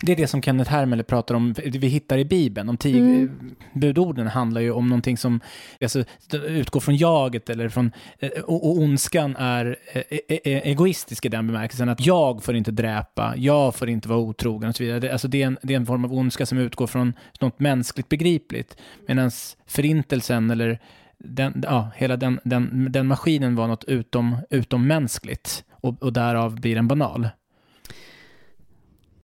det 0.00 0.12
är 0.12 0.16
det 0.16 0.26
som 0.26 0.42
Kenneth 0.42 0.70
Hermele 0.70 1.02
pratar 1.02 1.34
om, 1.34 1.54
vi 1.64 1.88
hittar 1.88 2.18
i 2.18 2.24
Bibeln. 2.24 2.66
De 2.66 2.76
tio 2.76 3.00
mm. 3.00 3.56
budorden 3.74 4.26
handlar 4.26 4.60
ju 4.60 4.70
om 4.70 4.88
någonting 4.88 5.16
som 5.16 5.40
alltså, 5.80 6.04
utgår 6.32 6.80
från 6.80 6.96
jaget 6.96 7.50
eller 7.50 7.68
från, 7.68 7.92
eh, 8.18 8.30
och, 8.30 8.70
och 8.70 8.78
ondskan 8.78 9.36
är 9.36 9.76
e, 9.92 10.02
e, 10.08 10.40
e, 10.44 10.70
egoistisk 10.70 11.26
i 11.26 11.28
den 11.28 11.46
bemärkelsen 11.46 11.88
att 11.88 12.06
jag 12.06 12.42
får 12.42 12.56
inte 12.56 12.70
dräpa, 12.70 13.34
jag 13.36 13.74
får 13.74 13.88
inte 13.88 14.08
vara 14.08 14.18
otrogen 14.18 14.68
och 14.68 14.76
så 14.76 14.82
vidare. 14.82 15.00
Det, 15.00 15.12
alltså 15.12 15.28
det, 15.28 15.42
är 15.42 15.46
en, 15.46 15.58
det 15.62 15.74
är 15.74 15.76
en 15.76 15.86
form 15.86 16.04
av 16.04 16.14
ondska 16.14 16.46
som 16.46 16.58
utgår 16.58 16.86
från 16.86 17.12
något 17.40 17.60
mänskligt 17.60 18.08
begripligt. 18.08 18.76
Medan 19.06 19.30
förintelsen 19.66 20.50
eller 20.50 20.80
den, 21.18 21.64
ja, 21.66 21.90
hela 21.96 22.16
den, 22.16 22.40
den, 22.44 22.92
den 22.92 23.06
maskinen 23.06 23.54
var 23.56 23.68
något 23.68 23.84
utom, 23.84 24.36
utommänskligt 24.50 25.64
och, 25.84 26.02
och 26.02 26.12
därav 26.12 26.60
blir 26.60 26.74
den 26.74 26.88
banal. 26.88 27.28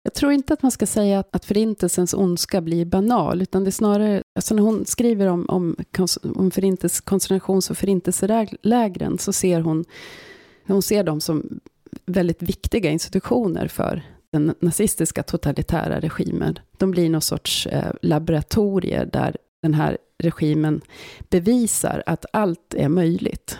Jag 0.04 0.14
tror 0.14 0.32
inte 0.32 0.54
att 0.54 0.62
man 0.62 0.72
ska 0.72 0.86
säga 0.86 1.20
att, 1.20 1.36
att 1.36 1.46
förintelsens 1.46 2.14
ondska 2.14 2.62
blir 2.62 2.86
banal, 2.86 3.42
utan 3.42 3.64
det 3.64 3.70
är 3.70 3.72
snarare, 3.72 4.24
alltså 4.36 4.56
när 4.56 4.62
hon 4.62 4.86
skriver 4.86 5.28
om, 5.28 5.46
om, 5.50 5.76
om 6.36 6.52
förintelses, 6.52 7.02
koncentrations 7.02 7.70
och 7.70 7.78
förintelselägren, 7.78 9.18
så 9.18 9.34
ser 9.34 9.62
hon, 9.62 9.86
hon 10.68 10.82
ser 10.82 11.04
dem 11.04 11.22
som 11.22 11.60
väldigt 12.06 12.42
viktiga 12.42 12.92
institutioner 12.92 13.68
för 13.68 14.04
den 14.32 14.56
nazistiska 14.60 15.24
totalitära 15.24 16.00
regimen. 16.00 16.60
De 16.78 16.92
blir 16.92 17.10
någon 17.10 17.22
sorts 17.22 17.68
eh, 17.68 17.92
laboratorier 18.02 19.06
där 19.06 19.38
den 19.62 19.74
här 19.74 19.98
regimen 20.24 20.82
bevisar 21.30 22.04
att 22.06 22.26
allt 22.34 22.74
är 22.74 22.90
möjligt. 22.90 23.58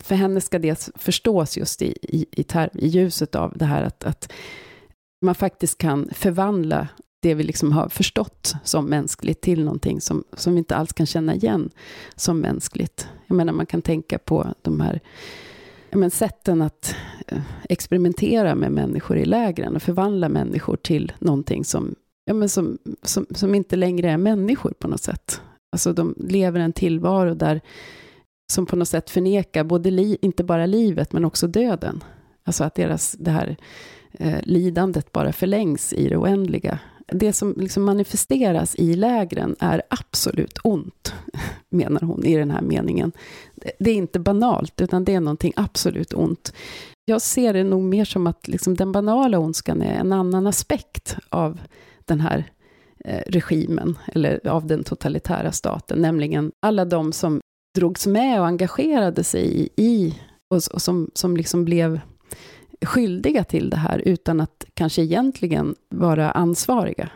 För 0.00 0.14
henne 0.14 0.40
ska 0.40 0.58
det 0.58 0.90
förstås 0.94 1.56
just 1.56 1.82
i, 1.82 1.96
i, 2.02 2.26
i, 2.32 2.44
i 2.72 2.86
ljuset 2.86 3.34
av 3.34 3.52
det 3.56 3.64
här 3.64 3.82
att, 3.82 4.04
att 4.04 4.32
man 5.24 5.34
faktiskt 5.34 5.78
kan 5.78 6.08
förvandla 6.12 6.88
det 7.22 7.34
vi 7.34 7.42
liksom 7.42 7.72
har 7.72 7.88
förstått 7.88 8.54
som 8.64 8.86
mänskligt 8.86 9.40
till 9.40 9.64
någonting 9.64 10.00
som, 10.00 10.24
som 10.32 10.52
vi 10.52 10.58
inte 10.58 10.76
alls 10.76 10.92
kan 10.92 11.06
känna 11.06 11.34
igen 11.34 11.70
som 12.16 12.40
mänskligt. 12.40 13.08
Jag 13.26 13.36
menar, 13.36 13.52
man 13.52 13.66
kan 13.66 13.82
tänka 13.82 14.18
på 14.18 14.54
de 14.62 14.80
här 14.80 15.00
men, 15.90 16.10
sätten 16.10 16.62
att 16.62 16.94
eh, 17.26 17.42
experimentera 17.68 18.54
med 18.54 18.72
människor 18.72 19.16
i 19.16 19.24
lägren 19.24 19.76
och 19.76 19.82
förvandla 19.82 20.28
människor 20.28 20.76
till 20.76 21.12
någonting 21.18 21.64
som, 21.64 21.94
ja, 22.24 22.34
men 22.34 22.48
som, 22.48 22.78
som, 23.02 23.26
som 23.30 23.54
inte 23.54 23.76
längre 23.76 24.10
är 24.10 24.16
människor 24.16 24.74
på 24.78 24.88
något 24.88 25.02
sätt. 25.02 25.40
Alltså 25.72 25.92
de 25.92 26.14
lever 26.18 26.60
en 26.60 26.72
tillvaro 26.72 27.34
där 27.34 27.60
som 28.52 28.66
på 28.66 28.76
något 28.76 28.88
sätt 28.88 29.10
förnekar 29.10 29.64
både 29.64 29.90
li, 29.90 30.18
inte 30.22 30.44
bara 30.44 30.66
livet 30.66 31.12
men 31.12 31.24
också 31.24 31.46
döden. 31.46 32.04
Alltså 32.44 32.64
att 32.64 32.74
deras, 32.74 33.12
det 33.12 33.30
här 33.30 33.56
eh, 34.12 34.40
lidandet 34.42 35.12
bara 35.12 35.32
förlängs 35.32 35.92
i 35.92 36.08
det 36.08 36.16
oändliga. 36.16 36.78
Det 37.12 37.32
som 37.32 37.54
liksom 37.56 37.84
manifesteras 37.84 38.76
i 38.76 38.94
lägren 38.94 39.56
är 39.58 39.82
absolut 39.90 40.58
ont, 40.64 41.14
menar 41.68 42.00
hon 42.00 42.24
i 42.24 42.36
den 42.36 42.50
här 42.50 42.62
meningen. 42.62 43.12
Det 43.78 43.90
är 43.90 43.94
inte 43.94 44.20
banalt, 44.20 44.80
utan 44.80 45.04
det 45.04 45.14
är 45.14 45.20
någonting 45.20 45.52
absolut 45.56 46.14
ont. 46.14 46.52
Jag 47.04 47.22
ser 47.22 47.52
det 47.52 47.64
nog 47.64 47.82
mer 47.82 48.04
som 48.04 48.26
att 48.26 48.48
liksom 48.48 48.74
den 48.74 48.92
banala 48.92 49.38
ondskan 49.38 49.82
är 49.82 50.00
en 50.00 50.12
annan 50.12 50.46
aspekt 50.46 51.16
av 51.28 51.60
den 52.04 52.20
här 52.20 52.44
eh, 53.04 53.22
regimen, 53.26 53.98
eller 54.12 54.48
av 54.48 54.66
den 54.66 54.84
totalitära 54.84 55.52
staten, 55.52 56.02
nämligen 56.02 56.52
alla 56.60 56.84
de 56.84 57.12
som 57.12 57.40
drogs 57.76 58.06
med 58.06 58.40
och 58.40 58.46
engagerade 58.46 59.24
sig 59.24 59.68
i, 59.76 60.18
och, 60.48 60.60
och 60.72 60.82
som, 60.82 61.10
som 61.14 61.36
liksom 61.36 61.64
blev 61.64 62.00
skyldiga 62.82 63.44
till 63.44 63.70
det 63.70 63.76
här, 63.76 64.02
utan 64.04 64.40
att 64.40 64.64
kanske 64.74 65.02
egentligen 65.02 65.74
vara 65.88 66.30
ansvariga. 66.30 67.10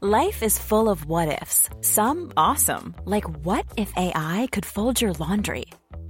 Life 0.00 0.46
is 0.46 0.58
full 0.58 0.88
of 0.88 1.04
what 1.06 1.42
ifs. 1.42 1.68
Some 1.80 2.32
awesome, 2.36 2.94
like 3.04 3.24
what 3.44 3.64
if 3.76 3.92
AI 3.96 4.48
could 4.52 4.66
fold 4.66 5.02
your 5.02 5.14
laundry? 5.14 5.64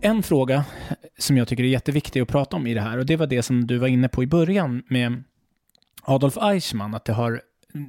En 0.00 0.22
fråga 0.22 0.64
som 1.18 1.36
jag 1.36 1.48
tycker 1.48 1.64
är 1.64 1.68
jätteviktig 1.68 2.20
att 2.20 2.28
prata 2.28 2.56
om 2.56 2.66
i 2.66 2.74
det 2.74 2.80
här, 2.80 2.98
och 2.98 3.06
det 3.06 3.16
var 3.16 3.26
det 3.26 3.42
som 3.42 3.66
du 3.66 3.78
var 3.78 3.88
inne 3.88 4.08
på 4.08 4.22
i 4.22 4.26
början 4.26 4.82
med 4.88 5.22
Adolf 6.02 6.36
Eichmann, 6.36 6.94
att 6.94 7.04
det 7.04 7.12
har 7.12 7.42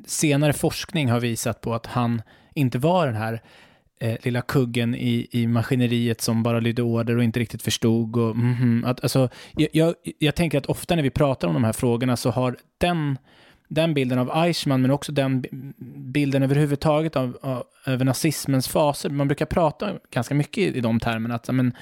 senare 0.05 0.53
forskning 0.53 1.09
har 1.09 1.19
visat 1.19 1.61
på 1.61 1.73
att 1.73 1.85
han 1.85 2.21
inte 2.53 2.77
var 2.77 3.05
den 3.05 3.15
här 3.15 3.41
eh, 3.99 4.17
lilla 4.21 4.41
kuggen 4.41 4.95
i, 4.95 5.27
i 5.31 5.47
maskineriet 5.47 6.21
som 6.21 6.43
bara 6.43 6.59
lydde 6.59 6.81
order 6.81 7.17
och 7.17 7.23
inte 7.23 7.39
riktigt 7.39 7.61
förstod. 7.61 8.17
Och, 8.17 8.35
mm 8.35 8.53
-hmm, 8.53 8.87
att, 8.89 9.03
alltså, 9.03 9.29
jag, 9.55 9.69
jag, 9.73 9.95
jag, 10.19 10.35
tänker 10.35 10.57
att 10.57 10.65
ofta 10.65 10.95
när 10.95 11.03
vi 11.03 11.09
pratar 11.09 11.47
om 11.47 11.53
de 11.53 11.63
här 11.63 11.73
frågorna 11.73 12.17
så 12.17 12.29
har 12.29 12.57
den, 12.77 13.17
den 13.67 13.93
bilden 13.93 14.19
av 14.19 14.31
Eichmann, 14.43 14.81
men 14.81 14.91
också 14.91 15.11
den 15.11 15.45
bilden 16.13 16.43
överhuvudtaget 16.43 17.15
av, 17.15 17.37
av, 17.41 17.63
över 17.85 18.05
nazismens 18.05 18.67
faser. 18.67 19.09
Man 19.09 19.27
brukar 19.27 19.45
prata 19.45 19.93
ganska 20.11 20.35
mycket 20.35 20.57
i, 20.57 20.77
i 20.77 20.81
de 20.81 20.99
termerna, 20.99 21.35
att 21.35 21.47
men, 21.47 21.73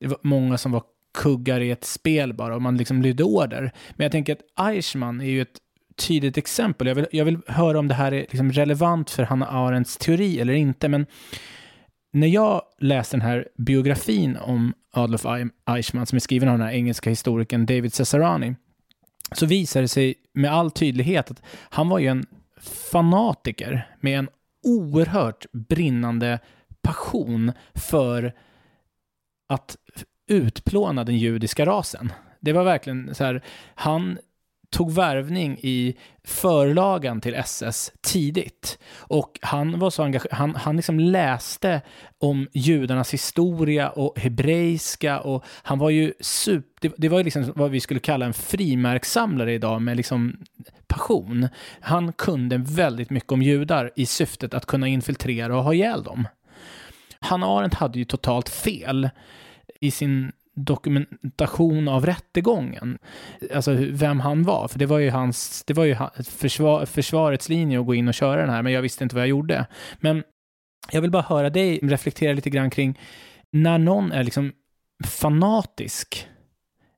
det 0.00 0.06
var 0.06 0.18
många 0.22 0.58
som 0.58 0.72
var 0.72 0.82
kuggar 1.18 1.60
i 1.60 1.70
ett 1.70 1.84
spel 1.84 2.34
bara 2.34 2.54
och 2.54 2.62
man 2.62 2.76
liksom 2.76 3.02
lydde 3.02 3.24
order. 3.24 3.72
Men 3.90 4.04
jag 4.04 4.12
tänker 4.12 4.32
att 4.32 4.66
Eichmann 4.68 5.20
är 5.20 5.24
ju 5.24 5.42
ett 5.42 5.58
tydligt 5.96 6.38
exempel. 6.38 6.86
Jag 6.86 6.94
vill, 6.94 7.06
jag 7.12 7.24
vill 7.24 7.38
höra 7.46 7.78
om 7.78 7.88
det 7.88 7.94
här 7.94 8.12
är 8.12 8.20
liksom 8.20 8.52
relevant 8.52 9.10
för 9.10 9.22
Hanna 9.22 9.46
Arendts 9.46 9.96
teori 9.96 10.40
eller 10.40 10.52
inte, 10.52 10.88
men 10.88 11.06
när 12.12 12.26
jag 12.26 12.62
läste 12.78 13.16
den 13.16 13.26
här 13.26 13.48
biografin 13.56 14.36
om 14.36 14.74
Adolf 14.92 15.24
Eichmann, 15.66 16.06
som 16.06 16.16
är 16.16 16.20
skriven 16.20 16.48
av 16.48 16.58
den 16.58 16.66
här 16.66 16.74
engelska 16.74 17.10
historikern 17.10 17.66
David 17.66 17.92
Cesarani, 17.92 18.54
så 19.32 19.46
visar 19.46 19.82
det 19.82 19.88
sig 19.88 20.14
med 20.32 20.52
all 20.52 20.70
tydlighet 20.70 21.30
att 21.30 21.42
han 21.70 21.88
var 21.88 21.98
ju 21.98 22.06
en 22.06 22.26
fanatiker 22.90 23.96
med 24.00 24.18
en 24.18 24.28
oerhört 24.62 25.46
brinnande 25.52 26.38
passion 26.82 27.52
för 27.74 28.34
att 29.48 29.76
utplåna 30.26 31.04
den 31.04 31.18
judiska 31.18 31.66
rasen. 31.66 32.12
Det 32.40 32.52
var 32.52 32.64
verkligen 32.64 33.14
så 33.14 33.24
här, 33.24 33.44
han 33.74 34.18
tog 34.70 34.92
värvning 34.92 35.58
i 35.62 35.96
förlagan 36.24 37.20
till 37.20 37.34
SS 37.34 37.92
tidigt. 38.00 38.78
Och 38.96 39.38
han 39.42 39.78
var 39.78 39.90
så 39.90 40.02
engagerad, 40.02 40.38
han, 40.38 40.54
han 40.54 40.76
liksom 40.76 41.00
läste 41.00 41.80
om 42.18 42.48
judarnas 42.52 43.14
historia 43.14 43.88
och 43.90 44.18
hebreiska 44.18 45.20
och 45.20 45.44
han 45.62 45.78
var 45.78 45.90
ju 45.90 46.12
super, 46.20 46.68
det, 46.80 46.94
det 46.96 47.08
var 47.08 47.18
ju 47.18 47.24
liksom 47.24 47.52
vad 47.56 47.70
vi 47.70 47.80
skulle 47.80 48.00
kalla 48.00 48.26
en 48.26 48.32
frimärkssamlare 48.32 49.52
idag 49.52 49.82
med 49.82 49.96
liksom 49.96 50.36
passion. 50.86 51.48
Han 51.80 52.12
kunde 52.12 52.58
väldigt 52.58 53.10
mycket 53.10 53.32
om 53.32 53.42
judar 53.42 53.90
i 53.96 54.06
syftet 54.06 54.54
att 54.54 54.66
kunna 54.66 54.88
infiltrera 54.88 55.56
och 55.56 55.64
ha 55.64 55.74
ihjäl 55.74 56.02
dem. 56.02 56.28
Hanna 57.20 57.46
Arendt 57.46 57.74
hade 57.74 57.98
ju 57.98 58.04
totalt 58.04 58.48
fel 58.48 59.10
i 59.80 59.90
sin 59.90 60.32
dokumentation 60.64 61.88
av 61.88 62.06
rättegången. 62.06 62.98
Alltså 63.54 63.72
vem 63.74 64.20
han 64.20 64.42
var, 64.42 64.68
för 64.68 64.78
det 64.78 64.86
var 64.86 64.98
ju 64.98 65.10
hans, 65.10 65.64
det 65.66 65.74
var 65.74 65.84
ju 65.84 65.96
försvar, 66.24 66.86
försvarets 66.86 67.48
linje 67.48 67.80
att 67.80 67.86
gå 67.86 67.94
in 67.94 68.08
och 68.08 68.14
köra 68.14 68.40
den 68.40 68.50
här, 68.50 68.62
men 68.62 68.72
jag 68.72 68.82
visste 68.82 69.04
inte 69.04 69.16
vad 69.16 69.22
jag 69.22 69.28
gjorde. 69.28 69.66
Men 70.00 70.22
jag 70.90 71.00
vill 71.00 71.10
bara 71.10 71.22
höra 71.22 71.50
dig 71.50 71.78
reflektera 71.82 72.32
lite 72.32 72.50
grann 72.50 72.70
kring 72.70 72.98
när 73.52 73.78
någon 73.78 74.12
är 74.12 74.24
liksom 74.24 74.52
fanatisk 75.04 76.28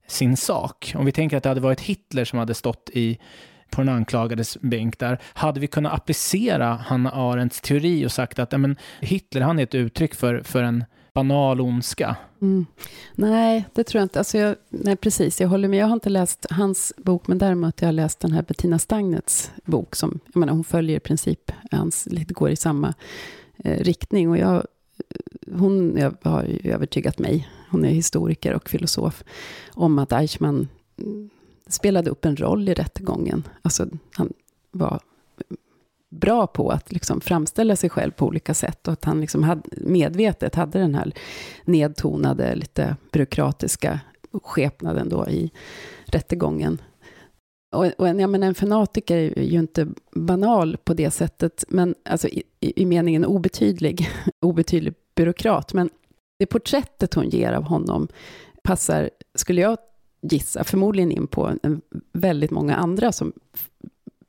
sin 0.07 0.37
sak. 0.37 0.92
Om 0.96 1.07
vi 1.07 1.12
tänker 1.12 1.37
att 1.37 1.42
det 1.42 1.49
hade 1.49 1.61
varit 1.61 1.81
Hitler 1.81 2.25
som 2.25 2.38
hade 2.38 2.55
stått 2.55 2.90
i 2.92 3.18
på 3.70 3.81
den 3.81 3.88
anklagades 3.88 4.59
bänk 4.61 4.99
där, 4.99 5.18
hade 5.33 5.61
vi 5.61 5.66
kunnat 5.66 5.92
applicera 5.92 6.75
Hanna 6.75 7.11
Arendts 7.11 7.61
teori 7.61 8.07
och 8.07 8.12
sagt 8.12 8.38
att 8.38 8.61
men, 8.61 8.77
Hitler 9.01 9.40
han 9.40 9.59
är 9.59 9.62
ett 9.62 9.75
uttryck 9.75 10.14
för, 10.14 10.42
för 10.42 10.62
en 10.62 10.85
banal 11.12 11.61
ondska. 11.61 12.16
Mm. 12.42 12.66
Nej, 13.14 13.64
det 13.75 13.85
tror 13.85 13.99
jag 13.99 14.05
inte. 14.05 14.18
Alltså 14.18 14.38
jag, 14.38 14.57
nej, 14.68 14.96
precis. 14.96 15.40
Jag 15.40 15.49
håller 15.49 15.68
med. 15.68 15.79
Jag 15.79 15.87
har 15.87 15.94
inte 15.94 16.09
läst 16.09 16.46
hans 16.51 16.92
bok, 16.96 17.27
men 17.27 17.38
däremot 17.38 17.81
jag 17.81 17.88
har 17.88 17.92
läst 17.92 18.20
den 18.20 18.33
här 18.33 18.42
Bettina 18.42 18.79
Stagnets 18.79 19.51
bok. 19.64 19.96
Som, 19.96 20.20
jag 20.33 20.40
menar, 20.40 20.53
hon 20.53 20.64
följer 20.64 20.96
i 20.96 21.01
princip, 21.01 21.53
hans, 21.70 22.07
lite 22.07 22.35
går 22.35 22.51
i 22.51 22.57
samma 22.57 22.94
eh, 23.57 23.79
riktning. 23.85 24.31
Och 24.31 24.38
jag, 24.38 24.66
hon 25.53 25.96
jag 25.96 26.14
har 26.23 26.44
ju 26.44 26.73
övertygat 26.73 27.18
mig, 27.18 27.49
hon 27.70 27.85
är 27.85 27.90
historiker 27.90 28.55
och 28.55 28.68
filosof, 28.68 29.25
om 29.75 29.99
att 29.99 30.12
Eichmann 30.12 30.68
mm, 30.99 31.31
spelade 31.66 32.11
upp 32.11 32.25
en 32.25 32.37
roll 32.37 32.68
i 32.68 32.75
rättegången. 32.75 33.42
Alltså, 33.62 33.87
han 34.14 34.33
var 34.70 35.01
bra 36.11 36.46
på 36.46 36.70
att 36.70 36.92
liksom 36.92 37.20
framställa 37.20 37.77
sig 37.77 37.90
själv 37.90 38.11
på 38.11 38.27
olika 38.27 38.55
sätt 38.55 38.88
och 38.88 38.92
att 38.92 39.05
han 39.05 39.20
liksom 39.20 39.42
hade, 39.42 39.62
medvetet 39.77 40.55
hade 40.55 40.79
den 40.79 40.94
här 40.94 41.12
nedtonade, 41.64 42.55
lite 42.55 42.96
byråkratiska 43.12 44.01
skepnaden 44.42 45.09
då 45.09 45.29
i 45.29 45.51
rättegången. 46.07 46.81
Och, 47.77 47.87
och 47.99 48.09
en, 48.09 48.18
jag 48.18 48.31
menar, 48.31 48.46
en 48.46 48.55
fanatiker 48.55 49.16
är 49.16 49.42
ju 49.42 49.59
inte 49.59 49.88
banal 50.12 50.77
på 50.85 50.94
det 50.94 51.11
sättet, 51.11 51.64
men 51.68 51.94
alltså 52.05 52.29
i, 52.29 52.42
i 52.61 52.87
meningen 52.87 53.25
obetydlig, 53.25 54.09
obetydlig 54.40 54.94
byråkrat. 55.14 55.75
Men 55.75 55.90
det 56.38 56.46
porträttet 56.46 57.14
hon 57.14 57.29
ger 57.29 57.53
av 57.53 57.62
honom 57.62 58.09
passar, 58.62 59.11
skulle 59.35 59.61
jag 59.61 59.79
gissa, 60.23 60.64
förmodligen 60.64 61.12
in 61.12 61.27
på 61.27 61.53
en, 61.62 61.81
väldigt 62.12 62.51
många 62.51 62.77
andra 62.77 63.12
som 63.12 63.33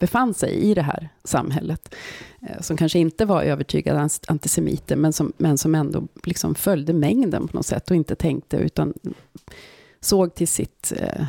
befann 0.02 0.34
sig 0.34 0.54
i 0.54 0.74
det 0.74 0.82
här 0.82 1.10
samhället, 1.24 1.96
eh, 2.42 2.62
som 2.62 2.78
kanske 2.78 3.00
inte 3.00 3.26
var 3.26 3.44
övertygade 3.44 4.10
antisemiter, 4.28 4.96
men 4.96 5.14
som, 5.14 5.34
men 5.38 5.58
som 5.58 5.76
ändå 5.76 6.08
liksom 6.24 6.56
följde 6.56 6.94
mängden 6.94 7.48
på 7.48 7.58
något 7.58 7.66
sätt 7.66 7.92
och 7.92 7.96
inte 7.96 8.16
tänkte, 8.16 8.58
utan 8.58 8.94
såg 10.00 10.36
till 10.36 10.48
sitt 10.48 10.94
eh, 10.98 11.26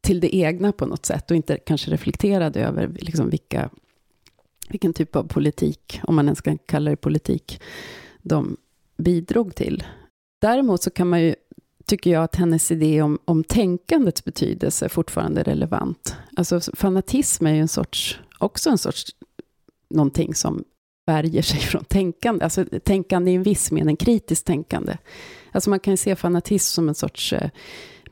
till 0.00 0.20
det 0.20 0.36
egna 0.36 0.72
på 0.72 0.86
något 0.86 1.06
sätt 1.06 1.30
och 1.30 1.36
inte 1.36 1.56
kanske 1.56 1.90
reflekterade 1.90 2.60
över 2.60 2.88
liksom 2.88 3.30
vilka, 3.30 3.70
vilken 4.68 4.92
typ 4.92 5.16
av 5.16 5.24
politik, 5.24 6.00
om 6.02 6.14
man 6.14 6.26
ens 6.26 6.40
kan 6.40 6.58
kalla 6.58 6.90
det 6.90 6.96
politik, 6.96 7.60
de 8.22 8.56
bidrog 8.96 9.54
till. 9.54 9.84
Däremot 10.40 10.82
så 10.82 10.90
kan 10.90 11.08
man 11.08 11.22
ju 11.22 11.34
tycker 11.86 12.10
jag 12.10 12.24
att 12.24 12.36
hennes 12.36 12.70
idé 12.70 13.02
om, 13.02 13.18
om 13.24 13.44
tänkandets 13.44 14.24
betydelse 14.24 14.84
är 14.84 14.88
fortfarande 14.88 15.42
relevant. 15.42 16.16
Alltså 16.36 16.60
fanatism 16.74 17.46
är 17.46 17.54
ju 17.54 17.60
en 17.60 17.68
sorts, 17.68 18.20
också 18.38 18.70
en 18.70 18.78
sorts 18.78 19.06
någonting 19.90 20.34
som 20.34 20.64
värjer 21.06 21.42
sig 21.42 21.60
från 21.60 21.84
tänkande. 21.84 22.44
Alltså 22.44 22.64
tänkande 22.84 23.30
i 23.30 23.34
en 23.34 23.42
viss 23.42 23.70
mening, 23.70 23.96
kritiskt 23.96 24.46
tänkande. 24.46 24.96
Alltså 25.52 25.70
man 25.70 25.80
kan 25.80 25.92
ju 25.92 25.96
se 25.96 26.16
fanatism 26.16 26.74
som 26.74 26.88
en 26.88 26.94
sorts 26.94 27.32
eh, 27.32 27.50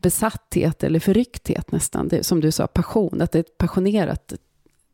besatthet 0.01 0.85
eller 0.85 1.01
förryckthet 1.01 1.73
nästan. 1.73 2.09
Det, 2.09 2.25
som 2.25 2.41
du 2.41 2.53
sa, 2.53 2.67
passion, 2.67 3.21
att 3.21 3.33
det 3.33 3.39
är 3.39 3.41
ett 3.41 3.59
passionerat 3.59 4.33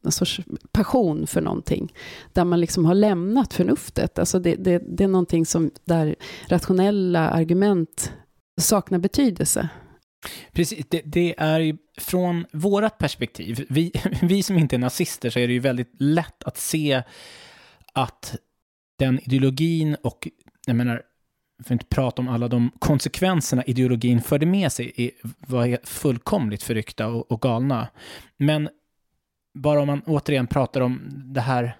en 0.06 0.12
sorts 0.12 0.40
passion 0.72 1.26
för 1.26 1.40
någonting. 1.40 1.94
Där 2.32 2.44
man 2.44 2.60
liksom 2.60 2.84
har 2.84 2.94
lämnat 2.94 3.54
förnuftet. 3.54 4.18
Alltså 4.18 4.38
det, 4.38 4.54
det, 4.54 4.82
det 4.88 5.04
är 5.04 5.08
någonting 5.08 5.46
som, 5.46 5.70
där 5.84 6.16
rationella 6.48 7.30
argument 7.30 8.12
saknar 8.60 8.98
betydelse. 8.98 9.68
Precis, 10.52 10.86
det, 10.88 11.02
det 11.04 11.34
är 11.38 11.60
ju 11.60 11.76
från 11.98 12.46
vårat 12.52 12.98
perspektiv, 12.98 13.66
vi, 13.68 13.92
vi 14.22 14.42
som 14.42 14.58
inte 14.58 14.76
är 14.76 14.78
nazister, 14.78 15.30
så 15.30 15.38
är 15.38 15.46
det 15.46 15.52
ju 15.52 15.58
väldigt 15.58 15.92
lätt 15.98 16.44
att 16.44 16.56
se 16.56 17.02
att 17.92 18.36
den 18.98 19.20
ideologin 19.20 19.96
och, 20.02 20.28
jag 20.66 20.76
menar, 20.76 21.02
för 21.58 21.64
att 21.64 21.70
inte 21.70 21.84
prata 21.84 22.22
om 22.22 22.28
alla 22.28 22.48
de 22.48 22.70
konsekvenserna 22.78 23.64
ideologin 23.64 24.22
förde 24.22 24.46
med 24.46 24.72
sig, 24.72 25.10
var 25.38 25.86
fullkomligt 25.86 26.62
förryckta 26.62 27.06
och, 27.06 27.32
och 27.32 27.42
galna. 27.42 27.88
Men 28.36 28.68
bara 29.54 29.80
om 29.80 29.86
man 29.86 30.02
återigen 30.06 30.46
pratar 30.46 30.80
om 30.80 31.00
det 31.34 31.40
här 31.40 31.76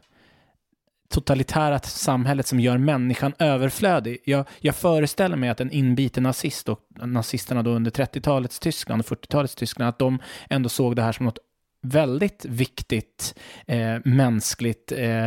totalitära 1.09 1.79
samhället 1.79 2.47
som 2.47 2.61
gör 2.61 2.79
människan 2.79 3.33
överflödig. 3.39 4.19
Jag, 4.25 4.45
jag 4.61 4.75
föreställer 4.75 5.37
mig 5.37 5.49
att 5.49 5.61
en 5.61 5.71
inbiten 5.71 6.23
nazist 6.23 6.69
och 6.69 6.81
nazisterna 7.03 7.63
då 7.63 7.71
under 7.71 7.91
30-talets 7.91 8.59
Tyskland 8.59 9.01
och 9.01 9.07
40-talets 9.07 9.55
Tyskland, 9.55 9.89
att 9.89 9.99
de 9.99 10.19
ändå 10.51 10.69
såg 10.69 10.97
det 10.97 11.03
här 11.03 11.13
som 11.13 11.27
något 11.27 11.39
väldigt 11.83 12.45
viktigt 12.45 13.35
eh, 13.67 13.97
mänskligt 14.05 14.93
eh, 14.93 15.27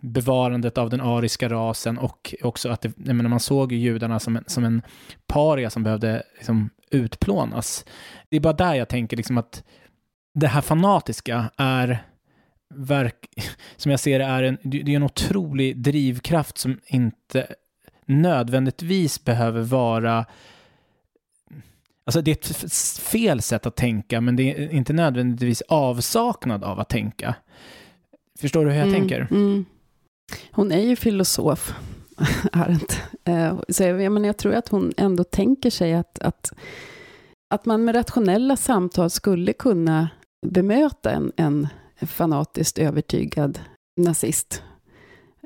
bevarandet 0.00 0.78
av 0.78 0.90
den 0.90 1.00
ariska 1.00 1.48
rasen 1.48 1.98
och 1.98 2.34
också 2.42 2.68
att 2.68 2.80
det, 2.80 2.92
jag 3.04 3.16
menar, 3.16 3.30
man 3.30 3.40
såg 3.40 3.72
judarna 3.72 4.18
som 4.18 4.36
en, 4.36 4.44
som 4.46 4.64
en 4.64 4.82
paria 5.26 5.70
som 5.70 5.82
behövde 5.82 6.22
liksom, 6.34 6.70
utplånas. 6.90 7.84
Det 8.28 8.36
är 8.36 8.40
bara 8.40 8.52
där 8.52 8.74
jag 8.74 8.88
tänker 8.88 9.16
liksom 9.16 9.38
att 9.38 9.64
det 10.34 10.46
här 10.46 10.60
fanatiska 10.60 11.50
är 11.56 12.04
verk, 12.74 13.28
som 13.76 13.90
jag 13.90 14.00
ser 14.00 14.18
det, 14.18 14.24
är 14.24 14.42
en, 14.42 14.58
det 14.62 14.92
är 14.92 14.96
en 14.96 15.02
otrolig 15.02 15.76
drivkraft 15.76 16.58
som 16.58 16.80
inte 16.86 17.46
nödvändigtvis 18.06 19.24
behöver 19.24 19.60
vara 19.60 20.26
Alltså 22.08 22.22
det 22.22 22.30
är 22.30 22.34
ett 22.34 22.72
fel 23.00 23.42
sätt 23.42 23.66
att 23.66 23.76
tänka, 23.76 24.20
men 24.20 24.36
det 24.36 24.42
är 24.42 24.72
inte 24.72 24.92
nödvändigtvis 24.92 25.62
avsaknad 25.62 26.64
av 26.64 26.80
att 26.80 26.88
tänka. 26.88 27.34
Förstår 28.40 28.64
du 28.64 28.70
hur 28.70 28.78
jag 28.78 28.88
mm, 28.88 29.00
tänker? 29.00 29.28
Mm. 29.30 29.64
Hon 30.50 30.72
är 30.72 30.80
ju 30.80 30.96
filosof, 30.96 31.74
Arendt. 32.52 33.02
Eh, 33.24 33.60
så 33.68 33.82
jag, 33.82 34.12
men 34.12 34.24
jag 34.24 34.36
tror 34.36 34.54
att 34.54 34.68
hon 34.68 34.92
ändå 34.96 35.24
tänker 35.24 35.70
sig 35.70 35.94
att, 35.94 36.18
att, 36.18 36.52
att 37.54 37.66
man 37.66 37.84
med 37.84 37.94
rationella 37.94 38.56
samtal 38.56 39.10
skulle 39.10 39.52
kunna 39.52 40.08
bemöta 40.46 41.10
en, 41.10 41.32
en 41.36 41.68
fanatiskt 42.00 42.78
övertygad 42.78 43.60
nazist. 43.96 44.62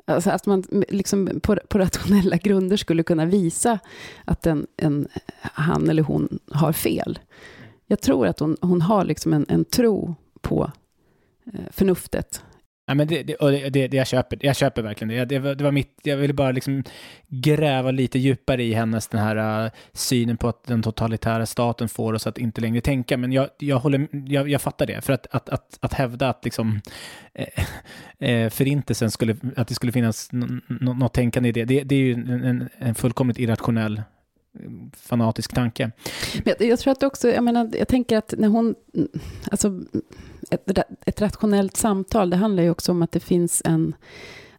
Alltså 0.05 0.29
att 0.29 0.45
man 0.45 0.63
liksom 0.89 1.39
på, 1.43 1.55
på 1.67 1.77
rationella 1.77 2.37
grunder 2.37 2.77
skulle 2.77 3.03
kunna 3.03 3.25
visa 3.25 3.79
att 4.25 4.45
en, 4.45 4.67
en, 4.77 5.07
han 5.41 5.89
eller 5.89 6.03
hon 6.03 6.39
har 6.51 6.73
fel. 6.73 7.19
Jag 7.85 8.01
tror 8.01 8.27
att 8.27 8.39
hon, 8.39 8.57
hon 8.61 8.81
har 8.81 9.05
liksom 9.05 9.33
en, 9.33 9.45
en 9.49 9.65
tro 9.65 10.15
på 10.41 10.71
eh, 11.53 11.59
förnuftet 11.71 12.43
Ja, 12.85 12.93
men 12.93 13.07
det, 13.07 13.23
det, 13.23 13.35
det, 13.69 13.87
det, 13.87 13.97
jag, 13.97 14.07
köper, 14.07 14.37
jag 14.41 14.55
köper 14.55 14.81
verkligen 14.81 15.09
det. 15.09 15.25
Det 15.25 15.39
var, 15.39 15.55
det 15.55 15.63
var 15.63 15.71
mitt, 15.71 15.99
jag 16.03 16.17
ville 16.17 16.33
bara 16.33 16.51
liksom 16.51 16.83
gräva 17.27 17.91
lite 17.91 18.19
djupare 18.19 18.63
i 18.63 18.73
hennes 18.73 19.07
den 19.07 19.21
här 19.21 19.65
uh, 19.65 19.71
synen 19.93 20.37
på 20.37 20.47
att 20.47 20.63
den 20.63 20.83
totalitära 20.83 21.45
staten 21.45 21.89
får 21.89 22.13
oss 22.13 22.27
att 22.27 22.37
inte 22.37 22.61
längre 22.61 22.81
tänka. 22.81 23.17
Men 23.17 23.31
jag, 23.31 23.49
jag, 23.57 23.79
håller, 23.79 24.07
jag, 24.11 24.49
jag 24.49 24.61
fattar 24.61 24.85
det. 24.85 25.01
För 25.01 25.13
att, 25.13 25.27
att, 25.31 25.49
att, 25.49 25.77
att 25.79 25.93
hävda 25.93 26.29
att 26.29 26.45
liksom, 26.45 26.81
eh, 27.33 27.65
eh 28.29 28.49
förintelsen 28.49 29.11
skulle, 29.11 29.35
att 29.55 29.67
det 29.67 29.75
skulle 29.75 29.91
finnas 29.91 30.29
något 30.67 31.13
tänkande 31.13 31.49
i 31.49 31.51
det, 31.51 31.65
det, 31.65 31.83
det 31.83 31.95
är 31.95 31.99
ju 31.99 32.13
en, 32.13 32.69
en 32.77 32.95
fullkomligt 32.95 33.39
irrationell 33.39 33.97
eh, 33.97 34.03
fanatisk 34.97 35.53
tanke. 35.53 35.91
Jag, 36.45 36.61
jag 36.61 36.79
tror 36.79 36.91
att 36.91 37.03
också, 37.03 37.29
jag 37.29 37.43
menar, 37.43 37.71
jag 37.79 37.87
tänker 37.87 38.17
att 38.17 38.33
när 38.37 38.47
hon, 38.47 38.75
alltså 39.51 39.81
ett, 40.53 40.77
ett 41.05 41.21
rationellt 41.21 41.77
samtal, 41.77 42.29
det 42.29 42.37
handlar 42.37 42.63
ju 42.63 42.69
också 42.69 42.91
om 42.91 43.01
att 43.01 43.11
det 43.11 43.19
finns 43.19 43.61
en, 43.65 43.95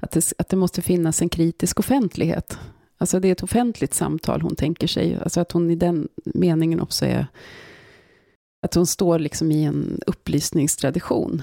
att 0.00 0.11
det, 0.11 0.33
att 0.38 0.48
det 0.48 0.57
måste 0.57 0.83
finnas 0.83 1.22
en 1.22 1.28
kritisk 1.28 1.80
offentlighet. 1.80 2.59
Alltså 2.98 3.20
det 3.20 3.28
är 3.28 3.33
ett 3.33 3.42
offentligt 3.42 3.94
samtal 3.94 4.40
hon 4.40 4.57
tänker 4.57 4.87
sig, 4.87 5.18
alltså 5.22 5.40
att 5.40 5.52
hon 5.52 5.70
i 5.70 5.76
den 5.76 6.09
meningen 6.24 6.80
också 6.80 7.07
är, 7.07 7.26
att 8.66 8.74
hon 8.74 8.87
står 8.87 9.18
liksom 9.18 9.52
i 9.52 9.64
en 9.64 10.00
upplysningstradition. 10.07 11.42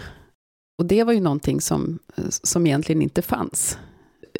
Och 0.79 0.85
det 0.85 1.03
var 1.03 1.13
ju 1.13 1.21
någonting 1.21 1.61
som, 1.61 1.99
som 2.27 2.67
egentligen 2.67 3.01
inte 3.01 3.21
fanns 3.21 3.77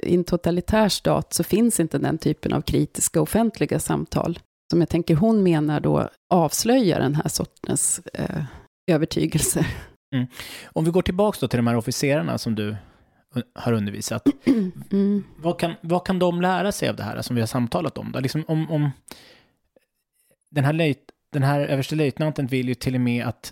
i 0.03 0.15
en 0.15 0.23
totalitär 0.23 0.89
stat 0.89 1.33
så 1.33 1.43
finns 1.43 1.79
inte 1.79 1.97
den 1.97 2.17
typen 2.17 2.53
av 2.53 2.61
kritiska 2.61 3.21
offentliga 3.21 3.79
samtal. 3.79 4.39
Som 4.71 4.79
jag 4.79 4.89
tänker 4.89 5.15
hon 5.15 5.43
menar 5.43 5.79
då 5.79 6.09
avslöjar 6.29 6.99
den 6.99 7.15
här 7.15 7.27
sortens 7.27 8.01
eh, 8.13 8.43
övertygelser. 8.91 9.67
Mm. 10.11 10.27
Om 10.65 10.85
vi 10.85 10.91
går 10.91 11.01
tillbaka 11.01 11.47
till 11.47 11.57
de 11.57 11.67
här 11.67 11.75
officerarna 11.75 12.37
som 12.37 12.55
du 12.55 12.75
har 13.53 13.73
undervisat. 13.73 14.27
Mm. 14.91 15.23
Vad, 15.37 15.59
kan, 15.59 15.73
vad 15.81 16.05
kan 16.05 16.19
de 16.19 16.41
lära 16.41 16.71
sig 16.71 16.89
av 16.89 16.95
det 16.95 17.03
här 17.03 17.21
som 17.21 17.35
vi 17.35 17.41
har 17.41 17.47
samtalat 17.47 17.97
om? 17.97 18.11
Då? 18.11 18.19
Liksom 18.19 18.43
om, 18.47 18.71
om 18.71 18.91
den 20.49 20.65
här, 20.65 20.73
löjt, 20.73 20.99
den 21.33 21.43
här 21.43 21.59
överstelöjtnanten 21.59 22.47
vill 22.47 22.67
ju 22.67 22.75
till 22.75 22.95
och 22.95 23.01
med 23.01 23.25
att 23.25 23.51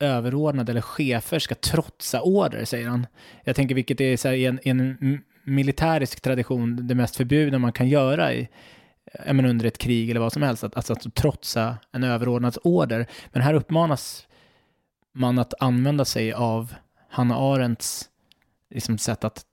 överordnade 0.00 0.72
eller 0.72 0.80
chefer 0.80 1.38
ska 1.38 1.54
trotsa 1.54 2.22
order, 2.22 2.64
säger 2.64 2.88
han. 2.88 3.06
Jag 3.44 3.56
tänker 3.56 3.74
vilket 3.74 4.00
är 4.00 4.16
så 4.16 4.28
här, 4.28 4.36
en, 4.36 4.60
en 4.64 5.20
militärisk 5.44 6.20
tradition 6.20 6.86
det 6.86 6.94
mest 6.94 7.16
förbjudna 7.16 7.58
man 7.58 7.72
kan 7.72 7.88
göra 7.88 8.34
i, 8.34 8.48
men 9.26 9.46
under 9.46 9.66
ett 9.66 9.78
krig 9.78 10.10
eller 10.10 10.20
vad 10.20 10.32
som 10.32 10.42
helst, 10.42 10.64
att, 10.64 10.76
alltså 10.76 10.92
att 10.92 11.14
trotsa 11.14 11.76
en 11.92 12.04
överordnads 12.04 12.58
order. 12.62 13.06
Men 13.32 13.42
här 13.42 13.54
uppmanas 13.54 14.27
man 15.18 15.38
att 15.38 15.54
använda 15.60 16.04
sig 16.04 16.32
av 16.32 16.74
Hanna 17.08 17.36
Arendts 17.36 18.08
liksom, 18.70 18.98
sätt 18.98 19.24
att 19.24 19.44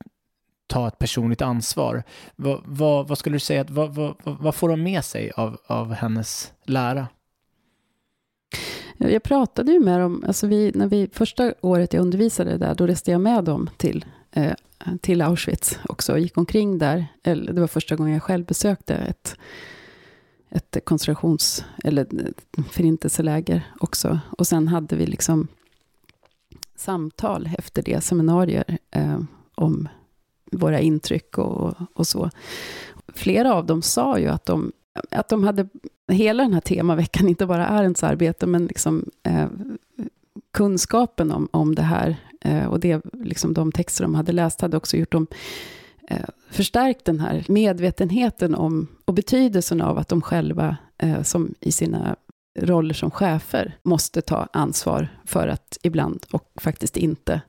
ta 0.66 0.88
ett 0.88 0.98
personligt 0.98 1.42
ansvar. 1.42 2.02
Vad, 2.36 2.62
vad, 2.64 3.08
vad 3.08 3.18
skulle 3.18 3.36
du 3.36 3.40
säga, 3.40 3.64
vad, 3.68 3.94
vad, 3.94 4.14
vad 4.22 4.54
får 4.54 4.68
de 4.68 4.82
med 4.82 5.04
sig 5.04 5.30
av, 5.30 5.60
av 5.66 5.92
hennes 5.92 6.52
lära? 6.64 7.08
Jag 8.98 9.22
pratade 9.22 9.72
ju 9.72 9.80
med 9.80 10.00
dem, 10.00 10.24
alltså 10.26 10.46
vi, 10.46 10.72
när 10.74 10.86
vi, 10.86 11.08
första 11.12 11.54
året 11.60 11.92
jag 11.92 12.00
undervisade 12.00 12.58
där, 12.58 12.74
då 12.74 12.86
reste 12.86 13.10
jag 13.10 13.20
med 13.20 13.44
dem 13.44 13.70
till 13.76 14.04
eh, 14.32 14.52
till 15.00 15.22
Auschwitz 15.22 15.78
också 15.88 16.12
och 16.12 16.20
gick 16.20 16.38
omkring 16.38 16.78
där. 16.78 17.06
Eller, 17.22 17.52
det 17.52 17.60
var 17.60 17.68
första 17.68 17.96
gången 17.96 18.12
jag 18.12 18.22
själv 18.22 18.44
besökte 18.44 18.94
ett, 18.94 19.36
ett 20.50 20.76
koncentrations 20.84 21.64
eller 21.84 22.06
förintelseläger 22.70 23.62
också. 23.80 24.20
Och 24.38 24.46
sen 24.46 24.68
hade 24.68 24.96
vi 24.96 25.06
liksom 25.06 25.48
samtal 26.80 27.48
efter 27.58 27.82
det, 27.82 28.04
seminarier 28.04 28.78
eh, 28.90 29.20
om 29.54 29.88
våra 30.52 30.80
intryck 30.80 31.38
och, 31.38 31.74
och 31.94 32.06
så. 32.06 32.30
Flera 33.08 33.54
av 33.54 33.66
dem 33.66 33.82
sa 33.82 34.18
ju 34.18 34.28
att 34.28 34.46
de, 34.46 34.72
att 35.10 35.28
de 35.28 35.44
hade 35.44 35.68
hela 36.08 36.42
den 36.42 36.54
här 36.54 36.60
temaveckan, 36.60 37.28
inte 37.28 37.46
bara 37.46 37.66
Arendts 37.66 38.04
arbete, 38.04 38.46
men 38.46 38.66
liksom, 38.66 39.04
eh, 39.22 39.46
kunskapen 40.52 41.32
om, 41.32 41.48
om 41.52 41.74
det 41.74 41.82
här 41.82 42.16
Eh, 42.46 42.66
och 42.66 42.80
det, 42.80 43.02
liksom 43.12 43.54
de 43.54 43.72
texter 43.72 44.04
de 44.04 44.14
hade 44.14 44.32
läst 44.32 44.60
hade 44.60 44.76
också 44.76 44.96
gjort 44.96 45.12
dem 45.12 45.26
eh, 46.08 46.28
förstärkt 46.50 47.04
den 47.04 47.20
här 47.20 47.44
medvetenheten 47.48 48.54
om 48.54 48.86
och 49.04 49.14
betydelsen 49.14 49.80
av 49.80 49.98
att 49.98 50.08
de 50.08 50.22
själva, 50.22 50.76
eh, 50.98 51.22
som 51.22 51.54
i 51.60 51.72
sina 51.72 52.16
roller 52.58 52.94
som 52.94 53.10
chefer, 53.10 53.76
måste 53.82 54.20
ta 54.20 54.48
ansvar 54.52 55.08
för 55.24 55.48
att 55.48 55.78
ibland 55.82 56.26
och 56.30 56.52
faktiskt 56.56 56.96
inte 56.96 57.40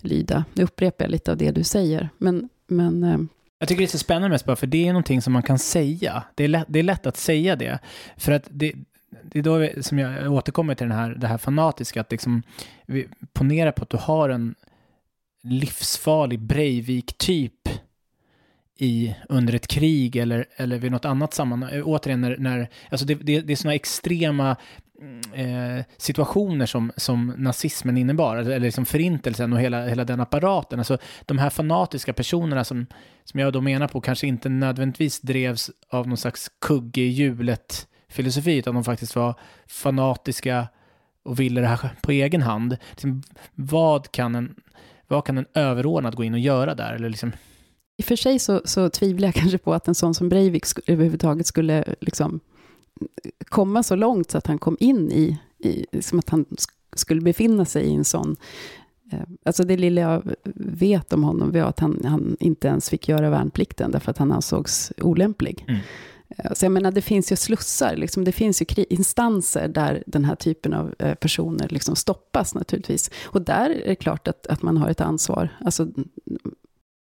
lyda. 0.00 0.44
Nu 0.54 0.62
upprepar 0.62 1.04
jag 1.04 1.10
lite 1.10 1.30
av 1.30 1.36
det 1.36 1.50
du 1.50 1.64
säger, 1.64 2.08
men, 2.18 2.48
men 2.66 3.04
eh, 3.04 3.18
jag 3.58 3.68
tycker 3.68 3.80
det 3.80 3.86
är 3.86 3.88
så 3.88 3.98
spännande 3.98 4.28
mest 4.28 4.44
bara 4.44 4.56
för 4.56 4.66
det 4.66 4.88
är 4.88 4.92
någonting 4.92 5.22
som 5.22 5.32
man 5.32 5.42
kan 5.42 5.58
säga. 5.58 6.24
Det 6.34 6.44
är 6.44 6.48
lätt, 6.48 6.66
det 6.68 6.78
är 6.78 6.82
lätt 6.82 7.06
att 7.06 7.16
säga 7.16 7.56
det. 7.56 7.78
För 8.16 8.32
att 8.32 8.46
det, 8.50 8.72
det 9.22 9.38
är 9.38 9.42
då 9.42 9.82
som 9.82 9.98
jag 9.98 10.32
återkommer 10.32 10.74
till 10.74 10.88
den 10.88 10.98
här, 10.98 11.10
det 11.10 11.26
här 11.26 11.38
fanatiska, 11.38 12.00
att 12.00 12.10
liksom, 12.10 12.42
vi 12.86 13.08
ponera 13.32 13.72
på 13.72 13.82
att 13.82 13.90
du 13.90 13.96
har 13.96 14.28
en 14.28 14.54
livsfarlig 15.42 16.40
Breivik-typ 16.40 17.68
i, 18.78 19.14
under 19.28 19.54
ett 19.54 19.66
krig 19.66 20.16
eller, 20.16 20.46
eller 20.56 20.78
vid 20.78 20.92
något 20.92 21.04
annat 21.04 21.34
sammanhang. 21.34 21.72
Eh, 21.72 21.82
återigen, 21.88 22.20
när, 22.20 22.36
när, 22.36 22.68
alltså 22.90 23.06
det, 23.06 23.14
det, 23.14 23.40
det 23.40 23.52
är 23.52 23.56
sådana 23.56 23.74
extrema 23.74 24.56
mm, 25.00 25.78
eh, 25.78 25.84
situationer 25.96 26.66
som, 26.66 26.92
som 26.96 27.34
nazismen 27.36 27.96
innebar, 27.96 28.36
alltså, 28.36 28.52
eller 28.52 28.66
liksom 28.66 28.86
förintelsen 28.86 29.52
och 29.52 29.60
hela, 29.60 29.86
hela 29.86 30.04
den 30.04 30.20
apparaten. 30.20 30.78
Alltså 30.78 30.98
de 31.26 31.38
här 31.38 31.50
fanatiska 31.50 32.12
personerna 32.12 32.64
som, 32.64 32.86
som 33.24 33.40
jag 33.40 33.52
då 33.52 33.60
menar 33.60 33.88
på 33.88 34.00
kanske 34.00 34.26
inte 34.26 34.48
nödvändigtvis 34.48 35.20
drevs 35.20 35.70
av 35.90 36.08
någon 36.08 36.16
slags 36.16 36.50
kugge 36.60 37.00
i 37.00 37.08
hjulet 37.08 37.86
filosofi, 38.08 38.56
utan 38.56 38.74
de 38.74 38.84
faktiskt 38.84 39.16
var 39.16 39.34
fanatiska 39.66 40.68
och 41.24 41.40
ville 41.40 41.60
det 41.60 41.66
här 41.66 41.90
på 42.02 42.12
egen 42.12 42.42
hand. 42.42 42.76
Liksom, 42.90 43.22
vad, 43.54 44.12
kan 44.12 44.34
en, 44.34 44.54
vad 45.08 45.26
kan 45.26 45.38
en 45.38 45.46
överordnad 45.54 46.16
gå 46.16 46.24
in 46.24 46.34
och 46.34 46.40
göra 46.40 46.74
där? 46.74 46.92
Eller 46.92 47.08
liksom... 47.08 47.32
I 48.02 48.04
och 48.04 48.08
för 48.08 48.16
sig 48.16 48.38
så, 48.38 48.60
så 48.64 48.88
tvivlar 48.88 49.28
jag 49.28 49.34
kanske 49.34 49.58
på 49.58 49.74
att 49.74 49.88
en 49.88 49.94
sån 49.94 50.14
som 50.14 50.28
Breivik 50.28 50.66
sk 50.66 50.78
överhuvudtaget 50.86 51.46
skulle 51.46 51.84
liksom 52.00 52.40
komma 53.48 53.82
så 53.82 53.96
långt 53.96 54.30
så 54.30 54.38
att 54.38 54.46
han 54.46 54.58
kom 54.58 54.76
in 54.80 55.12
i, 55.12 55.38
i 55.58 56.02
som 56.02 56.18
att 56.18 56.28
han 56.28 56.44
skulle 56.96 57.20
befinna 57.20 57.64
sig 57.64 57.84
i 57.84 57.94
en 57.94 58.04
sån 58.04 58.36
eh, 59.12 59.20
Alltså 59.44 59.64
det 59.64 59.76
lilla 59.76 60.00
jag 60.00 60.22
vet 60.54 61.12
om 61.12 61.24
honom 61.24 61.52
var 61.52 61.60
att 61.60 61.80
han, 61.80 62.00
han 62.04 62.36
inte 62.40 62.68
ens 62.68 62.90
fick 62.90 63.08
göra 63.08 63.30
värnplikten, 63.30 63.90
därför 63.90 64.10
att 64.10 64.18
han 64.18 64.32
ansågs 64.32 64.92
olämplig. 64.96 65.64
Mm. 65.68 65.80
Eh, 66.38 66.52
så 66.52 66.64
jag 66.64 66.72
menar, 66.72 66.90
det 66.90 67.02
finns 67.02 67.32
ju 67.32 67.36
slussar, 67.36 67.96
liksom, 67.96 68.24
det 68.24 68.32
finns 68.32 68.62
ju 68.62 68.84
instanser 68.90 69.68
där 69.68 70.02
den 70.06 70.24
här 70.24 70.34
typen 70.34 70.74
av 70.74 70.94
eh, 70.98 71.14
personer 71.14 71.68
liksom 71.68 71.96
stoppas 71.96 72.54
naturligtvis. 72.54 73.10
Och 73.24 73.42
där 73.42 73.70
är 73.70 73.88
det 73.88 73.94
klart 73.94 74.28
att, 74.28 74.46
att 74.46 74.62
man 74.62 74.76
har 74.76 74.88
ett 74.88 75.00
ansvar. 75.00 75.48
Alltså, 75.64 75.88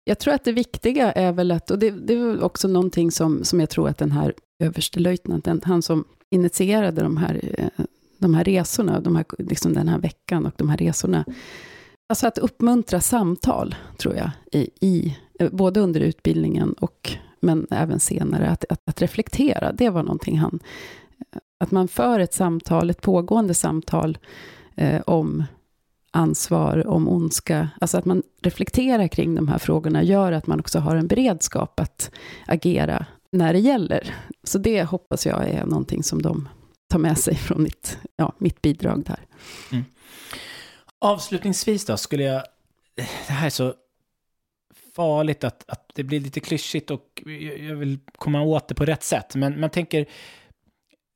jag 0.05 0.19
tror 0.19 0.35
att 0.35 0.45
det 0.45 0.53
viktiga 0.53 1.13
är 1.13 1.33
väl 1.33 1.51
att, 1.51 1.71
och 1.71 1.79
det, 1.79 1.91
det 1.91 2.15
är 2.15 2.43
också 2.43 2.69
någonting 2.69 3.11
som, 3.11 3.45
som 3.45 3.61
jag 3.61 3.71
tror 3.71 3.89
att 3.89 3.99
den 3.99 4.13
här 4.13 4.35
överstelöjtnanten, 4.59 5.61
han 5.65 5.83
som 5.83 6.05
initierade 6.31 7.03
de 7.03 7.17
här, 7.17 7.41
eh, 7.59 7.85
de 8.19 8.35
här 8.35 8.45
resorna, 8.45 9.01
de 9.01 9.17
här, 9.17 9.25
liksom 9.39 9.73
den 9.73 9.89
här 9.89 9.99
veckan 9.99 10.47
och 10.47 10.53
de 10.57 10.69
här 10.69 10.77
resorna, 10.77 11.25
Alltså 12.09 12.27
att 12.27 12.39
uppmuntra 12.39 13.01
samtal, 13.01 13.75
tror 13.99 14.15
jag, 14.15 14.31
i, 14.53 14.71
i, 14.81 15.19
eh, 15.39 15.51
både 15.51 15.81
under 15.81 16.01
utbildningen 16.01 16.73
och 16.73 17.17
men 17.41 17.67
även 17.71 18.01
senare, 18.01 18.49
att, 18.49 18.65
att, 18.69 18.81
att, 18.85 19.03
reflektera, 19.03 19.73
det 19.73 19.91
var 19.91 20.03
någonting 20.03 20.39
han... 20.39 20.61
Eh, 21.33 21.39
att 21.59 21.71
man 21.71 21.89
för 21.89 22.21
ett 22.21 22.35
samtal, 22.35 22.91
ett 22.91 23.01
pågående 23.01 23.55
samtal 23.55 24.19
eh, 24.75 25.01
om 25.07 25.45
ansvar, 26.15 26.87
om 26.87 27.09
ondska, 27.09 27.69
alltså 27.81 27.99
att 27.99 28.05
man 28.05 28.23
reflekterar 28.43 29.09
kring 29.09 29.35
de 29.35 29.49
här 29.49 29.59
frågorna, 29.59 30.03
gör 30.03 30.33
att 30.33 30.47
man 30.47 30.61
också 30.61 30.79
har 30.79 30.97
en 30.97 31.07
beredskap 31.07 31.81
att 31.81 32.11
agera 32.47 33.07
när 33.33 33.53
det 33.53 33.59
gäller. 33.59 34.15
Så 34.43 34.59
det 34.59 34.83
hoppas 34.83 35.27
jag 35.27 35.49
är 35.49 35.67
någonting 35.67 36.03
som 36.03 36.23
de 36.23 36.49
tar 36.89 36.99
med 36.99 37.19
sig 37.19 37.37
från 37.37 37.63
mitt, 37.63 37.99
ja, 38.17 38.33
mitt 38.39 38.63
bidrag 38.63 39.05
där. 39.05 39.21
Mm. 39.73 39.85
Avslutningsvis 40.99 41.87
då, 41.87 41.97
skulle 41.97 42.23
jag... 42.23 42.43
Det 42.97 43.33
här 43.33 43.47
är 43.47 43.51
så 43.51 43.75
farligt 44.97 45.45
att, 45.45 45.65
att 45.71 45.91
det 45.95 46.05
blir 46.05 46.21
lite 46.21 46.41
klyschigt 46.41 46.91
och 46.91 47.23
jag 47.59 47.77
vill 47.77 47.99
komma 48.19 48.43
åt 48.43 48.69
det 48.69 48.75
på 48.75 48.85
rätt 48.85 49.03
sätt. 49.03 49.35
Men 49.35 49.61
man 49.61 49.71
tänker, 49.71 50.07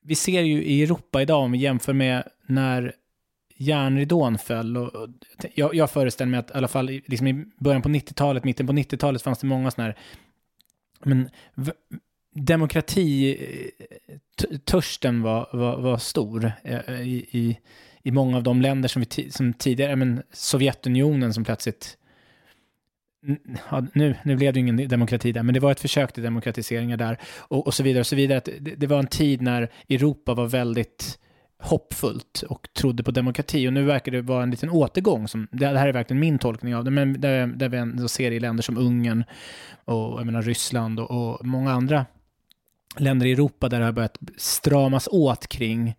vi 0.03 0.15
ser 0.15 0.41
ju 0.41 0.65
i 0.65 0.83
Europa 0.83 1.23
idag 1.23 1.43
om 1.43 1.53
vi 1.53 1.59
jämför 1.59 1.93
med 1.93 2.29
när 2.47 2.95
järnridån 3.59 4.39
föll. 4.39 4.77
Och, 4.77 4.95
och 4.95 5.09
jag, 5.55 5.75
jag 5.75 5.91
föreställer 5.91 6.31
mig 6.31 6.41
att 6.41 6.51
i 6.51 6.55
alla 6.55 6.69
fall 6.69 6.87
liksom 6.87 7.27
i 7.27 7.45
början 7.59 7.83
på 7.83 7.89
90-talet, 7.89 8.45
mitten 8.45 8.67
på 8.67 8.73
90-talet 8.73 9.23
fanns 9.23 9.39
det 9.39 9.47
många 9.47 9.71
sådana 9.71 9.87
här 9.87 9.97
men 11.05 11.31
demokratitörsten 12.35 15.23
var, 15.23 15.49
var, 15.53 15.81
var 15.81 15.99
stor 15.99 16.53
eh, 16.65 17.01
i, 17.01 17.27
i, 17.31 17.59
i 18.03 18.11
många 18.11 18.37
av 18.37 18.43
de 18.43 18.63
länder 18.63 18.89
som, 18.89 19.05
vi, 19.17 19.31
som 19.31 19.53
tidigare, 19.53 19.97
men 19.97 20.23
Sovjetunionen 20.33 21.35
som 21.35 21.45
plötsligt 21.45 21.99
Ja, 23.71 23.87
nu, 23.95 24.15
nu 24.23 24.37
blev 24.37 24.53
det 24.53 24.61
ingen 24.61 24.89
demokrati 24.89 25.33
där, 25.33 25.43
men 25.43 25.55
det 25.55 25.61
var 25.61 25.73
ett 25.73 25.81
försök 25.81 26.13
till 26.13 26.23
demokratiseringar 26.23 26.97
där 26.97 27.19
och, 27.39 27.67
och 27.67 27.75
så 27.75 27.83
vidare. 27.83 28.01
och 28.01 28.07
så 28.07 28.17
vidare. 28.17 28.41
Det, 28.61 28.75
det, 28.75 28.87
var 28.87 28.99
en 28.99 29.07
tid 29.07 29.43
när 29.43 29.71
Europa 29.89 30.35
var 30.35 30.47
väldigt 30.47 31.19
hoppfullt 31.59 32.43
och 32.49 32.69
trodde 32.73 33.03
på 33.03 33.11
demokrati 33.11 33.69
och 33.69 33.73
nu 33.73 33.85
verkar 33.85 34.13
det 34.13 34.23
vara 34.23 34.43
en 34.43 34.51
liten 34.51 34.71
återgång. 34.71 35.29
Som, 35.29 35.49
det 35.53 35.67
här 35.67 35.89
är 35.89 35.93
verkligen 35.93 36.21
min 36.21 36.39
tolkning 36.39 36.77
av 36.77 36.85
det, 36.85 36.91
men 36.91 37.21
där, 37.21 37.47
där 37.47 37.69
vi 37.69 37.77
ändå 37.77 38.09
ser 38.09 38.31
i 38.31 38.41
länder 38.41 38.63
som 38.63 38.79
Ungern 38.79 39.25
och 39.85 40.21
jag 40.21 40.27
menar, 40.27 40.43
Ryssland 40.43 41.01
och, 41.01 41.11
och 41.11 41.47
många 41.47 41.73
andra 41.73 42.07
länder 42.97 43.27
i 43.27 43.33
Europa 43.33 43.69
där 43.69 43.79
det 43.79 43.85
har 43.85 43.93
börjat 43.93 44.19
stramas 44.37 45.09
åt 45.13 45.47
kring 45.47 45.95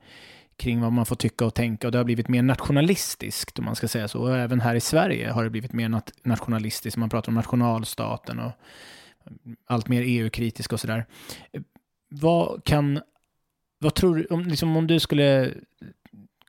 kring 0.59 0.81
vad 0.81 0.91
man 0.91 1.05
får 1.05 1.15
tycka 1.15 1.45
och 1.45 1.53
tänka 1.53 1.87
och 1.87 1.91
det 1.91 1.97
har 1.97 2.05
blivit 2.05 2.27
mer 2.27 2.41
nationalistiskt 2.41 3.59
om 3.59 3.65
man 3.65 3.75
ska 3.75 3.87
säga 3.87 4.07
så. 4.07 4.19
Och 4.19 4.37
även 4.37 4.59
här 4.59 4.75
i 4.75 4.79
Sverige 4.79 5.31
har 5.31 5.43
det 5.43 5.49
blivit 5.49 5.73
mer 5.73 5.89
nat 5.89 6.11
nationalistiskt. 6.23 6.97
Man 6.97 7.09
pratar 7.09 7.29
om 7.29 7.35
nationalstaten 7.35 8.39
och 8.39 8.51
allt 9.67 9.87
mer 9.87 10.03
EU-kritisk 10.05 10.73
och 10.73 10.79
sådär. 10.79 11.05
Vad 12.09 12.63
kan, 12.63 13.01
vad 13.79 13.93
tror 13.93 14.15
du, 14.15 14.25
om, 14.25 14.41
liksom, 14.41 14.77
om 14.77 14.87
du 14.87 14.99
skulle 14.99 15.53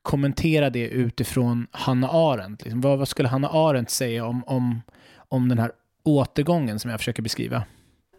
kommentera 0.03 0.70
det 0.70 0.89
utifrån 0.89 1.66
Hanna 1.70 2.09
Arendt, 2.09 2.64
liksom, 2.64 2.81
vad, 2.81 2.99
vad, 2.99 3.09
skulle 3.09 3.28
Hanna 3.28 3.49
Arendt 3.49 3.91
säga 3.91 4.26
om, 4.26 4.45
om, 4.45 4.83
om 5.28 5.49
den 5.49 5.59
här 5.59 5.72
återgången 6.03 6.78
som 6.78 6.91
jag 6.91 7.01
försöker 7.01 7.22
beskriva? 7.22 7.64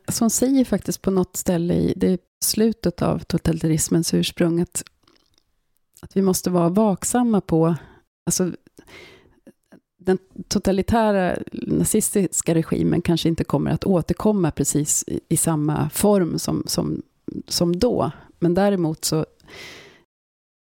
Så 0.08 0.24
hon 0.24 0.30
säger 0.30 0.66
faktiskt 0.66 1.02
på 1.02 1.12
något 1.12 1.38
ställe 1.38 1.74
i 1.74 1.94
det 1.96 2.22
slutet 2.44 3.02
av 3.02 3.20
totalitarismens 3.20 4.14
ursprung 4.14 4.62
att 4.62 4.84
att 6.02 6.18
vi 6.18 6.22
måste 6.22 6.50
vara 6.50 6.70
vaksamma 6.70 7.42
på, 7.42 7.76
alltså, 8.26 8.52
den 9.98 10.18
totalitära 10.48 11.38
nazistiska 11.52 12.56
regimen 12.56 13.02
kanske 13.02 13.30
inte 13.30 13.44
kommer 13.44 13.72
att 13.72 13.84
återkomma 13.84 14.52
precis 14.52 15.04
i, 15.08 15.20
i 15.30 15.38
samma 15.38 15.90
form 15.90 16.40
som, 16.40 16.64
som, 16.68 17.02
som 17.48 17.80
då. 17.80 18.12
Men 18.42 18.54
däremot 18.54 19.06
så, 19.06 19.26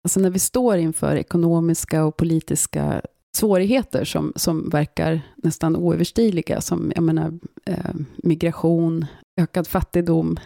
alltså 0.03 0.19
när 0.19 0.30
vi 0.30 0.39
står 0.39 0.78
inför 0.78 1.15
ekonomiska 1.15 2.05
och 2.05 2.17
politiska 2.17 3.01
svårigheter 3.36 4.05
som, 4.05 4.34
som 4.36 4.69
verkar 4.69 5.21
nästan 5.36 5.76
oöverstigliga, 5.76 6.61
som 6.61 6.91
jag 6.95 7.03
menar, 7.03 7.39
eh, 7.65 7.95
migration, 8.15 9.05
ökad 9.41 9.67
fattigdom, 9.67 10.39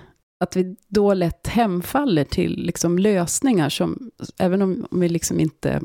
att 0.44 0.56
vi 0.56 0.76
då 0.88 1.14
lätt 1.14 1.48
hemfaller 1.48 2.24
till 2.24 2.66
liksom 2.66 3.00
lösningar 3.00 3.70
som, 3.70 4.12
även 4.38 4.62
om 4.62 4.88
vi 4.92 5.10
liksom 5.10 5.40
inte 5.40 5.82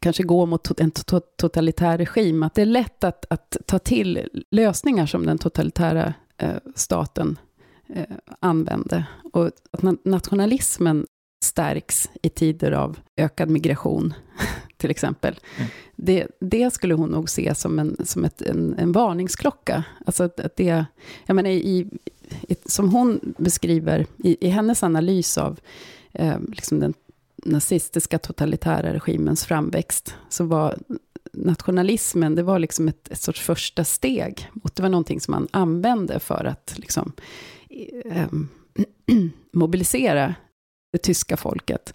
kanske 0.00 0.22
går 0.22 0.46
mot 0.46 0.80
en 0.80 0.90
totalitär 1.36 1.98
regim, 1.98 2.42
att 2.42 2.54
det 2.54 2.62
är 2.62 2.66
lätt 2.66 3.04
att, 3.04 3.26
att 3.30 3.56
ta 3.66 3.78
till 3.78 4.28
lösningar 4.50 5.06
som 5.06 5.26
den 5.26 5.38
totalitära 5.38 6.14
eh, 6.36 6.56
staten 6.74 7.38
eh, 7.88 8.04
använde. 8.40 9.04
Och 9.32 9.46
att 9.46 10.04
nationalismen 10.04 11.06
stärks 11.44 12.10
i 12.22 12.28
tider 12.28 12.72
av 12.72 12.98
ökad 13.16 13.50
migration, 13.50 14.14
till 14.76 14.90
exempel. 14.90 15.40
Mm. 15.56 15.70
Det, 15.96 16.26
det, 16.40 16.72
skulle 16.72 16.94
hon 16.94 17.10
nog 17.10 17.30
se 17.30 17.54
som 17.54 17.78
en, 17.78 17.96
som 18.04 18.24
ett, 18.24 18.42
en, 18.42 18.74
en 18.78 18.92
varningsklocka. 18.92 19.84
Alltså 20.06 20.24
att, 20.24 20.40
att 20.40 20.56
det, 20.56 20.84
jag 21.26 21.34
menar, 21.34 21.50
i, 21.50 21.90
som 22.66 22.90
hon 22.90 23.34
beskriver 23.38 24.06
i, 24.18 24.46
i 24.46 24.48
hennes 24.48 24.82
analys 24.82 25.38
av 25.38 25.60
eh, 26.12 26.38
liksom 26.48 26.80
den 26.80 26.94
nazistiska 27.44 28.18
totalitära 28.18 28.94
regimens 28.94 29.44
framväxt, 29.44 30.14
så 30.28 30.44
var 30.44 30.78
nationalismen, 31.32 32.34
det 32.34 32.42
var 32.42 32.58
liksom 32.58 32.88
ett, 32.88 33.08
ett 33.12 33.20
sorts 33.20 33.40
första 33.40 33.84
steg. 33.84 34.50
Och 34.62 34.70
det 34.74 34.82
var 34.82 34.88
någonting 34.88 35.20
som 35.20 35.32
man 35.32 35.48
använde 35.50 36.20
för 36.20 36.44
att 36.44 36.74
liksom, 36.76 37.12
mobilisera 39.52 40.34
det 40.92 40.98
tyska 40.98 41.36
folket 41.36 41.92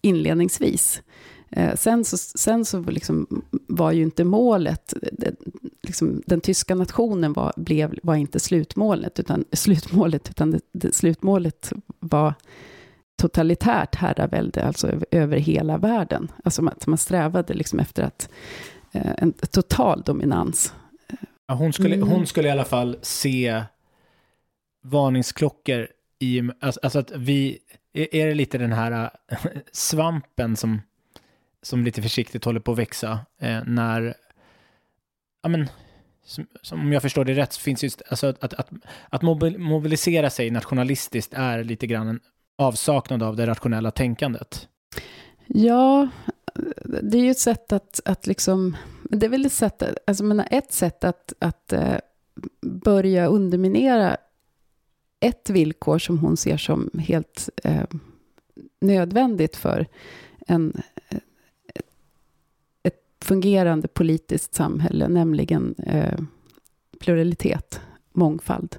inledningsvis. 0.00 1.02
Eh, 1.50 1.74
sen 1.74 2.04
så, 2.04 2.16
sen 2.16 2.64
så 2.64 2.80
liksom 2.80 3.42
var 3.68 3.92
ju 3.92 4.02
inte 4.02 4.24
målet, 4.24 4.94
det, 5.12 5.34
liksom, 5.82 6.22
den 6.26 6.40
tyska 6.40 6.74
nationen 6.74 7.32
var, 7.32 7.52
blev, 7.56 7.98
var 8.02 8.14
inte 8.14 8.40
slutmålet, 8.40 9.20
utan, 9.20 9.44
slutmålet, 9.52 10.30
utan 10.30 10.50
det, 10.50 10.60
det, 10.72 10.94
slutmålet 10.94 11.72
var 12.00 12.34
totalitärt 13.22 13.94
herravälde, 13.94 14.64
alltså 14.64 14.88
över, 14.88 15.06
över 15.10 15.36
hela 15.36 15.78
världen. 15.78 16.32
Alltså 16.44 16.66
att 16.66 16.86
man 16.86 16.98
strävade 16.98 17.54
liksom 17.54 17.78
efter 17.80 18.02
att, 18.02 18.28
eh, 18.92 19.12
en 19.18 19.32
total 19.32 20.02
dominans. 20.02 20.72
Ja, 21.46 21.54
hon, 21.54 21.72
skulle, 21.72 21.94
mm. 21.94 22.08
hon 22.08 22.26
skulle 22.26 22.48
i 22.48 22.50
alla 22.50 22.64
fall 22.64 22.96
se 23.02 23.62
varningsklockor 24.84 25.88
i, 26.18 26.42
alltså, 26.60 26.80
alltså 26.82 26.98
att 26.98 27.10
vi, 27.16 27.58
är 27.92 28.26
det 28.26 28.34
lite 28.34 28.58
den 28.58 28.72
här 28.72 29.10
äh, 29.30 29.38
svampen 29.72 30.56
som 30.56 30.80
som 31.66 31.84
lite 31.84 32.02
försiktigt 32.02 32.44
håller 32.44 32.60
på 32.60 32.72
att 32.72 32.78
växa 32.78 33.18
eh, 33.38 33.60
när, 33.66 34.14
ja 35.42 35.48
men, 35.48 35.68
som, 36.24 36.46
som, 36.62 36.80
om 36.80 36.92
jag 36.92 37.02
förstår 37.02 37.24
det 37.24 37.34
rätt, 37.34 37.52
så 37.52 37.60
finns 37.60 37.82
just, 37.82 38.02
alltså 38.08 38.26
att, 38.26 38.54
att, 38.54 38.70
att 39.08 39.22
mobilisera 39.58 40.30
sig 40.30 40.50
nationalistiskt 40.50 41.34
är 41.34 41.64
lite 41.64 41.86
grann 41.86 42.08
en 42.08 42.20
avsaknad 42.56 43.22
av 43.22 43.36
det 43.36 43.46
rationella 43.46 43.90
tänkandet. 43.90 44.68
Ja, 45.46 46.08
det 47.02 47.18
är 47.18 47.22
ju 47.22 47.30
ett 47.30 47.38
sätt 47.38 47.72
att, 47.72 48.00
att 48.04 48.26
liksom... 48.26 48.76
Det 49.10 49.26
är 49.26 49.30
väl 49.30 49.46
ett 49.46 49.52
sätt, 49.52 49.82
alltså 50.06 50.24
menar, 50.24 50.48
ett 50.50 50.72
sätt 50.72 51.04
att, 51.04 51.32
att 51.38 51.72
eh, 51.72 51.96
börja 52.62 53.26
underminera 53.26 54.16
ett 55.24 55.50
villkor 55.50 55.98
som 55.98 56.18
hon 56.18 56.36
ser 56.36 56.56
som 56.56 56.90
helt 56.98 57.48
eh, 57.64 57.84
nödvändigt 58.80 59.56
för 59.56 59.86
en, 60.46 60.72
eh, 61.08 61.18
ett 62.82 63.00
fungerande 63.20 63.88
politiskt 63.88 64.54
samhälle, 64.54 65.08
nämligen 65.08 65.74
eh, 65.78 66.18
pluralitet, 67.00 67.80
mångfald. 68.12 68.76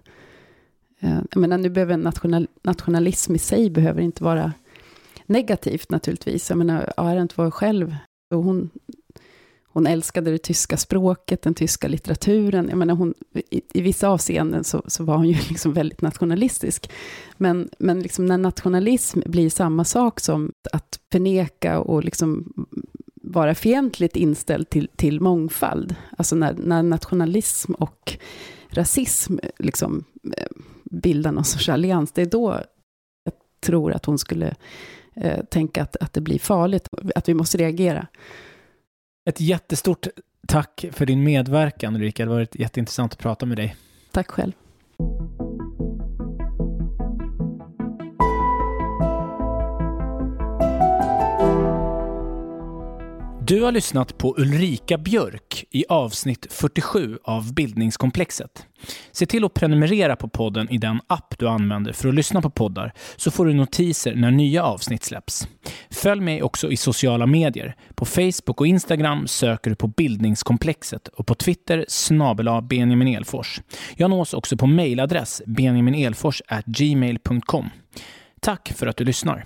Eh, 1.00 1.20
jag 1.32 1.40
menar, 1.40 1.58
nu 1.58 1.70
behöver 1.70 1.98
national, 1.98 2.48
nationalism 2.62 3.36
i 3.36 3.40
sig 3.40 3.70
behöver 3.70 4.02
inte 4.02 4.24
vara 4.24 4.54
negativt 5.26 5.90
naturligtvis. 5.90 6.50
Jag 6.50 6.58
menar, 6.58 6.94
Arendt 6.98 7.38
var 7.38 7.52
själv, 7.52 7.96
och 8.30 8.44
hon, 8.44 8.70
hon 9.76 9.88
älskade 9.88 10.32
det 10.32 10.38
tyska 10.38 10.78
språket, 10.78 11.42
den 11.42 11.54
tyska 11.54 11.88
litteraturen. 11.88 12.70
Jag 12.70 12.78
menar, 12.78 12.96
hon, 12.96 13.14
i, 13.34 13.62
i 13.74 13.82
vissa 13.82 14.08
avseenden 14.08 14.64
så, 14.64 14.84
så 14.88 15.04
var 15.04 15.18
hon 15.18 15.28
ju 15.28 15.36
liksom 15.50 15.74
väldigt 15.74 16.02
nationalistisk. 16.02 16.90
Men, 17.38 17.70
men 17.80 18.00
liksom 18.00 18.26
när 18.26 18.38
nationalism 18.38 19.20
blir 19.26 19.50
samma 19.50 19.84
sak 19.84 20.20
som 20.20 20.52
att 20.74 21.00
förneka 21.12 21.80
och 21.80 22.04
liksom 22.04 22.54
vara 23.16 23.56
fientligt 23.56 24.16
inställd 24.16 24.70
till, 24.70 24.90
till 24.96 25.22
mångfald, 25.22 25.96
alltså 26.18 26.36
när, 26.36 26.54
när 26.54 26.84
nationalism 26.84 27.74
och 27.74 28.18
rasism 28.70 29.38
liksom 29.60 30.04
eh, 30.38 30.48
bildar 30.84 31.32
någon 31.32 31.46
sorts 31.46 31.70
allians, 31.70 32.12
det 32.12 32.22
är 32.22 32.26
då 32.26 32.62
jag 33.24 33.34
tror 33.62 33.94
att 33.94 34.06
hon 34.06 34.18
skulle 34.18 34.56
eh, 35.16 35.46
tänka 35.46 35.84
att, 35.84 35.96
att 35.96 36.14
det 36.14 36.22
blir 36.22 36.40
farligt, 36.40 36.90
att 37.16 37.30
vi 37.30 37.34
måste 37.34 37.58
reagera. 37.58 38.08
Ett 39.28 39.42
jättestort 39.42 40.08
tack 40.48 40.86
för 40.92 41.06
din 41.06 41.24
medverkan 41.24 41.96
Ulrika. 41.96 42.26
Det 42.26 42.32
har 42.32 42.36
varit 42.36 42.56
jätteintressant 42.56 43.14
att 43.14 43.20
prata 43.20 43.46
med 43.46 43.58
dig. 43.58 43.76
Tack 44.12 44.32
själv. 44.32 44.52
Du 53.48 53.62
har 53.62 53.72
lyssnat 53.72 54.18
på 54.18 54.36
Ulrika 54.38 54.98
Björk 54.98 55.66
i 55.72 55.86
avsnitt 55.90 56.48
47 56.50 57.18
av 57.24 57.54
Bildningskomplexet. 57.54 58.66
Se 59.12 59.26
till 59.26 59.46
att 59.46 59.54
prenumerera 59.54 60.16
på 60.16 60.30
podden 60.30 60.70
i 60.70 60.78
den 60.78 61.02
app 61.08 61.40
du 61.40 61.48
använder 61.48 61.94
för 61.94 62.10
att 62.10 62.16
lyssna 62.16 62.42
på 62.42 62.50
poddar 62.50 62.94
så 63.16 63.32
får 63.32 63.46
du 63.46 63.54
notiser 63.54 64.16
när 64.16 64.32
nya 64.32 64.64
avsnitt 64.64 65.04
släpps. 65.04 65.48
Följ 65.90 66.22
mig 66.22 66.44
också 66.44 66.72
i 66.72 66.78
sociala 66.78 67.26
medier. 67.26 67.76
På 67.96 68.06
Facebook 68.06 68.62
och 68.62 68.68
Instagram 68.68 69.28
söker 69.28 69.70
du 69.70 69.76
på 69.76 69.88
Bildningskomplexet 69.88 71.08
och 71.08 71.28
på 71.28 71.36
Twitter 71.36 71.86
snabela 71.88 72.62
Benjamin 72.62 73.16
Elfors. 73.16 73.62
Jag 73.96 74.10
nås 74.10 74.34
också 74.34 74.58
på 74.58 74.68
mejladress 74.68 75.42
benjaminelfors@gmail.com. 75.46 77.70
Tack 78.40 78.74
för 78.76 78.88
att 78.88 78.98
du 78.98 79.04
lyssnar. 79.04 79.46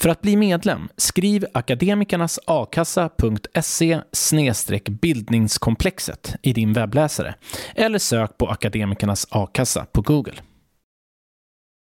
För 0.00 0.08
att 0.08 0.20
bli 0.20 0.36
medlem, 0.36 0.88
skriv 0.96 1.46
akademikernasakassa.se 1.54 4.00
bildningskomplexet 4.88 6.34
i 6.42 6.52
din 6.52 6.72
webbläsare 6.72 7.34
eller 7.74 7.98
sök 7.98 8.38
på 8.38 8.48
Akademikernas 8.48 9.26
a-kassa 9.30 9.86
på 9.92 10.02
Google. 10.02 10.34